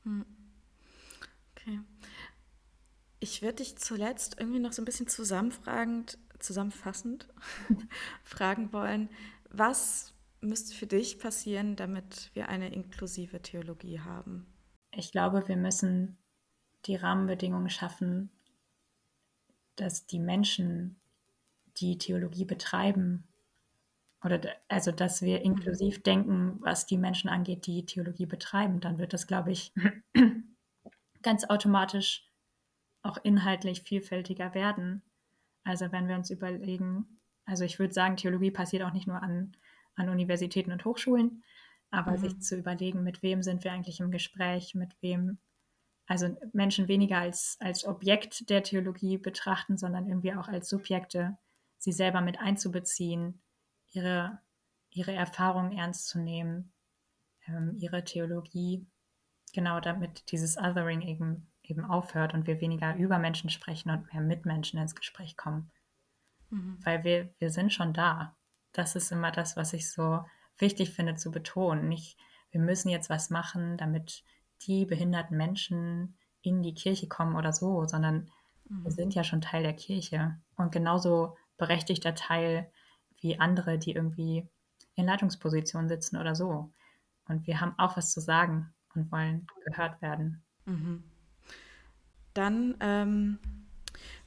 Hm. 0.03 0.25
Okay. 1.51 1.79
Ich 3.19 3.41
würde 3.41 3.55
dich 3.55 3.77
zuletzt 3.77 4.39
irgendwie 4.39 4.59
noch 4.59 4.73
so 4.73 4.81
ein 4.81 4.85
bisschen 4.85 5.07
zusammenfragend, 5.07 6.19
zusammenfassend 6.39 7.27
fragen 8.23 8.73
wollen, 8.73 9.09
was 9.49 10.13
müsste 10.41 10.75
für 10.75 10.87
dich 10.87 11.19
passieren, 11.19 11.75
damit 11.75 12.31
wir 12.33 12.49
eine 12.49 12.73
inklusive 12.73 13.41
Theologie 13.41 14.01
haben? 14.01 14.45
Ich 14.91 15.11
glaube, 15.11 15.47
wir 15.47 15.57
müssen 15.57 16.17
die 16.85 16.95
Rahmenbedingungen 16.95 17.69
schaffen, 17.69 18.29
dass 19.75 20.05
die 20.05 20.19
Menschen, 20.19 20.99
die 21.83 21.97
Theologie 21.97 22.45
betreiben, 22.45 23.27
oder 24.23 24.39
also 24.69 24.91
dass 24.91 25.21
wir 25.21 25.41
inklusiv 25.41 26.01
denken, 26.01 26.57
was 26.61 26.85
die 26.85 26.97
Menschen 26.97 27.29
angeht, 27.29 27.67
die 27.67 27.85
Theologie 27.85 28.25
betreiben, 28.25 28.79
dann 28.79 28.97
wird 28.97 29.13
das, 29.13 29.27
glaube 29.27 29.51
ich, 29.51 29.73
ganz 31.21 31.43
automatisch 31.49 32.29
auch 33.01 33.17
inhaltlich 33.23 33.81
vielfältiger 33.81 34.53
werden. 34.53 35.01
Also 35.65 35.91
wenn 35.91 36.07
wir 36.07 36.15
uns 36.15 36.29
überlegen, 36.29 37.19
also 37.45 37.65
ich 37.65 37.79
würde 37.79 37.93
sagen, 37.93 38.15
Theologie 38.15 38.51
passiert 38.51 38.83
auch 38.83 38.93
nicht 38.93 39.07
nur 39.07 39.21
an, 39.21 39.57
an 39.95 40.07
Universitäten 40.07 40.71
und 40.71 40.85
Hochschulen, 40.85 41.43
aber 41.91 42.11
mhm. 42.11 42.17
sich 42.17 42.39
zu 42.39 42.55
überlegen, 42.55 43.03
mit 43.03 43.23
wem 43.23 43.43
sind 43.43 43.65
wir 43.65 43.73
eigentlich 43.73 43.99
im 43.99 44.09
Gespräch, 44.09 44.73
mit 44.73 44.95
wem, 45.01 45.37
also 46.07 46.35
Menschen 46.53 46.87
weniger 46.87 47.17
als, 47.17 47.57
als 47.59 47.85
Objekt 47.85 48.49
der 48.49 48.63
Theologie 48.63 49.17
betrachten, 49.17 49.77
sondern 49.77 50.07
irgendwie 50.07 50.33
auch 50.33 50.47
als 50.47 50.69
Subjekte, 50.69 51.37
sie 51.83 51.91
selber 51.91 52.21
mit 52.21 52.39
einzubeziehen, 52.39 53.41
ihre, 53.91 54.39
ihre 54.89 55.11
Erfahrungen 55.11 55.77
ernst 55.77 56.07
zu 56.07 56.19
nehmen, 56.19 56.71
ähm, 57.47 57.75
ihre 57.77 58.03
Theologie, 58.05 58.87
genau 59.53 59.79
damit 59.81 60.31
dieses 60.31 60.57
Othering 60.57 61.01
eben, 61.01 61.51
eben 61.61 61.83
aufhört 61.83 62.33
und 62.33 62.47
wir 62.47 62.61
weniger 62.61 62.95
über 62.95 63.19
Menschen 63.19 63.49
sprechen 63.49 63.89
und 63.89 64.11
mehr 64.13 64.21
mit 64.21 64.45
Menschen 64.45 64.79
ins 64.79 64.95
Gespräch 64.95 65.35
kommen. 65.35 65.71
Mhm. 66.49 66.79
Weil 66.83 67.03
wir, 67.03 67.33
wir 67.39 67.49
sind 67.49 67.73
schon 67.73 67.93
da. 67.93 68.35
Das 68.71 68.95
ist 68.95 69.11
immer 69.11 69.31
das, 69.31 69.57
was 69.57 69.73
ich 69.73 69.91
so 69.91 70.23
wichtig 70.57 70.91
finde 70.91 71.15
zu 71.15 71.31
betonen. 71.31 71.89
Nicht, 71.89 72.17
wir 72.51 72.61
müssen 72.61 72.89
jetzt 72.89 73.09
was 73.09 73.29
machen, 73.29 73.77
damit 73.77 74.23
die 74.61 74.85
behinderten 74.85 75.35
Menschen 75.35 76.17
in 76.41 76.61
die 76.61 76.73
Kirche 76.73 77.07
kommen 77.07 77.35
oder 77.35 77.51
so, 77.51 77.85
sondern 77.85 78.29
mhm. 78.69 78.85
wir 78.85 78.91
sind 78.91 79.13
ja 79.13 79.25
schon 79.25 79.41
Teil 79.41 79.63
der 79.63 79.75
Kirche 79.75 80.39
und 80.55 80.71
genauso 80.71 81.35
berechtigter 81.57 82.15
Teil 82.15 82.71
wie 83.19 83.39
andere, 83.39 83.77
die 83.77 83.91
irgendwie 83.91 84.47
in 84.95 85.05
Leitungspositionen 85.05 85.89
sitzen 85.89 86.17
oder 86.17 86.35
so. 86.35 86.71
Und 87.27 87.47
wir 87.47 87.61
haben 87.61 87.77
auch 87.77 87.97
was 87.97 88.11
zu 88.11 88.19
sagen 88.19 88.73
und 88.93 89.11
wollen 89.11 89.47
gehört 89.65 90.01
werden. 90.01 90.43
Mhm. 90.65 91.03
Dann 92.33 92.75
ähm, 92.79 93.39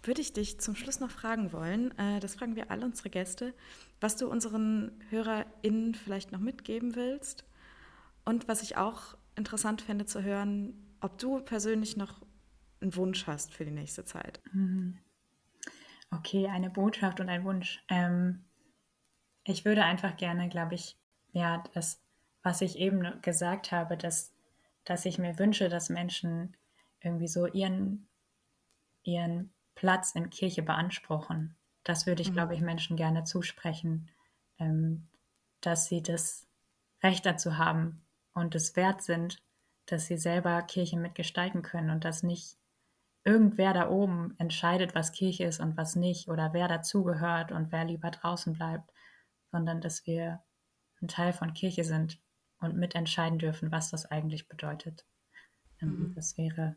würde 0.02 0.20
ich 0.20 0.32
dich 0.32 0.60
zum 0.60 0.76
Schluss 0.76 1.00
noch 1.00 1.10
fragen 1.10 1.52
wollen, 1.52 1.96
äh, 1.98 2.20
das 2.20 2.36
fragen 2.36 2.56
wir 2.56 2.70
alle 2.70 2.84
unsere 2.84 3.10
Gäste, 3.10 3.54
was 4.00 4.16
du 4.16 4.28
unseren 4.28 4.92
HörerInnen 5.10 5.94
vielleicht 5.94 6.32
noch 6.32 6.40
mitgeben 6.40 6.94
willst 6.94 7.44
und 8.24 8.48
was 8.48 8.62
ich 8.62 8.76
auch 8.76 9.16
interessant 9.34 9.82
fände 9.82 10.06
zu 10.06 10.22
hören, 10.22 10.74
ob 11.00 11.18
du 11.18 11.40
persönlich 11.40 11.96
noch 11.96 12.22
einen 12.80 12.94
Wunsch 12.96 13.26
hast 13.26 13.52
für 13.52 13.64
die 13.64 13.70
nächste 13.70 14.04
Zeit. 14.04 14.40
Mhm. 14.52 14.98
Okay, 16.10 16.46
eine 16.48 16.70
Botschaft 16.70 17.20
und 17.20 17.28
ein 17.28 17.44
Wunsch. 17.44 17.82
Ähm, 17.88 18.44
ich 19.44 19.64
würde 19.64 19.84
einfach 19.84 20.16
gerne, 20.16 20.48
glaube 20.48 20.74
ich, 20.74 20.96
ja, 21.32 21.62
das, 21.74 22.00
was 22.42 22.60
ich 22.60 22.78
eben 22.78 23.20
gesagt 23.22 23.72
habe, 23.72 23.96
dass, 23.96 24.32
dass 24.84 25.04
ich 25.04 25.18
mir 25.18 25.38
wünsche, 25.38 25.68
dass 25.68 25.88
Menschen 25.88 26.56
irgendwie 27.00 27.28
so 27.28 27.46
ihren, 27.46 28.08
ihren 29.02 29.52
Platz 29.74 30.14
in 30.14 30.30
Kirche 30.30 30.62
beanspruchen. 30.62 31.56
Das 31.84 32.06
würde 32.06 32.22
ich, 32.22 32.30
mhm. 32.30 32.34
glaube 32.34 32.54
ich, 32.54 32.60
Menschen 32.60 32.96
gerne 32.96 33.24
zusprechen, 33.24 34.10
ähm, 34.58 35.06
dass 35.60 35.86
sie 35.86 36.02
das 36.02 36.46
Recht 37.02 37.26
dazu 37.26 37.58
haben 37.58 38.04
und 38.32 38.54
es 38.54 38.74
wert 38.74 39.02
sind, 39.02 39.42
dass 39.86 40.06
sie 40.06 40.16
selber 40.18 40.62
Kirche 40.62 40.98
mitgestalten 40.98 41.62
können 41.62 41.90
und 41.90 42.04
dass 42.04 42.22
nicht 42.22 42.56
irgendwer 43.26 43.74
da 43.74 43.90
oben 43.90 44.34
entscheidet, 44.38 44.94
was 44.94 45.12
Kirche 45.12 45.44
ist 45.44 45.58
und 45.58 45.76
was 45.76 45.96
nicht 45.96 46.28
oder 46.28 46.52
wer 46.52 46.68
dazugehört 46.68 47.50
und 47.50 47.72
wer 47.72 47.84
lieber 47.84 48.10
draußen 48.10 48.52
bleibt, 48.52 48.92
sondern 49.50 49.80
dass 49.80 50.06
wir 50.06 50.42
ein 51.02 51.08
Teil 51.08 51.32
von 51.32 51.52
Kirche 51.52 51.82
sind 51.82 52.20
und 52.60 52.76
mitentscheiden 52.76 53.38
dürfen, 53.38 53.72
was 53.72 53.90
das 53.90 54.06
eigentlich 54.06 54.48
bedeutet. 54.48 55.04
Ähm, 55.82 55.98
mhm. 55.98 56.14
Das 56.14 56.38
wäre 56.38 56.76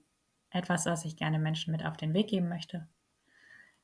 etwas, 0.50 0.88
was 0.88 1.06
ich 1.06 1.18
gerne 1.18 1.38
Menschen 1.38 1.72
mit 1.72 1.86
auf 1.86 1.98
den 1.98 2.16
Weg 2.16 2.30
geben 2.30 2.50
möchte. 2.50 2.88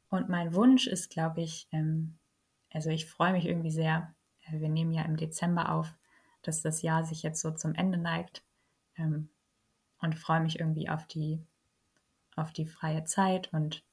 Und 0.09 0.27
mein 0.27 0.55
Wunsch 0.55 0.87
ist, 0.87 1.11
glaube 1.11 1.41
ich, 1.41 1.67
ähm, 1.71 2.17
also 2.71 2.89
ich 2.89 3.05
freue 3.05 3.33
mich 3.33 3.45
irgendwie 3.45 3.71
sehr, 3.71 4.15
äh, 4.41 4.59
wir 4.59 4.69
nehmen 4.69 4.91
ja 4.91 5.03
im 5.03 5.17
Dezember 5.17 5.71
auf, 5.71 5.95
dass 6.41 6.63
das 6.63 6.81
Jahr 6.81 7.05
sich 7.05 7.21
jetzt 7.21 7.41
so 7.41 7.51
zum 7.51 7.75
Ende 7.75 7.99
neigt 7.99 8.43
ähm, 8.97 9.29
und 9.99 10.15
freue 10.15 10.41
mich 10.41 10.59
irgendwie 10.59 10.89
auf 10.89 11.05
die, 11.05 11.45
auf 12.35 12.53
die 12.53 12.65
freie 12.65 13.03
Zeit 13.05 13.51
und 13.53 13.83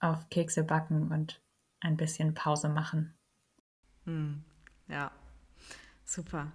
auf 0.00 0.28
Kekse 0.30 0.64
backen 0.64 1.10
und 1.10 1.42
ein 1.80 1.96
bisschen 1.96 2.34
Pause 2.34 2.68
machen. 2.68 3.14
Hm, 4.04 4.44
ja, 4.88 5.10
super. 6.04 6.52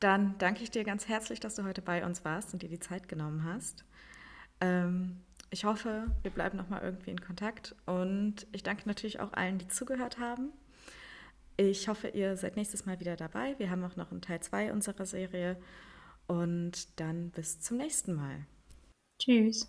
Dann 0.00 0.36
danke 0.38 0.62
ich 0.62 0.70
dir 0.70 0.84
ganz 0.84 1.08
herzlich, 1.08 1.40
dass 1.40 1.56
du 1.56 1.64
heute 1.64 1.82
bei 1.82 2.04
uns 2.04 2.24
warst 2.24 2.52
und 2.52 2.62
dir 2.62 2.68
die 2.68 2.78
Zeit 2.78 3.08
genommen 3.08 3.44
hast. 3.44 3.84
Ähm, 4.60 5.20
ich 5.50 5.64
hoffe, 5.64 6.06
wir 6.22 6.30
bleiben 6.30 6.56
nochmal 6.56 6.82
irgendwie 6.82 7.10
in 7.10 7.20
Kontakt 7.20 7.74
und 7.86 8.46
ich 8.52 8.62
danke 8.62 8.86
natürlich 8.86 9.20
auch 9.20 9.32
allen, 9.32 9.58
die 9.58 9.68
zugehört 9.68 10.18
haben. 10.18 10.52
Ich 11.56 11.88
hoffe, 11.88 12.08
ihr 12.08 12.36
seid 12.36 12.56
nächstes 12.56 12.86
Mal 12.86 13.00
wieder 13.00 13.16
dabei. 13.16 13.58
Wir 13.58 13.70
haben 13.70 13.82
auch 13.82 13.96
noch 13.96 14.12
einen 14.12 14.22
Teil 14.22 14.40
2 14.40 14.72
unserer 14.72 15.06
Serie 15.06 15.56
und 16.28 17.00
dann 17.00 17.30
bis 17.30 17.60
zum 17.60 17.78
nächsten 17.78 18.14
Mal. 18.14 18.46
Tschüss. 19.20 19.68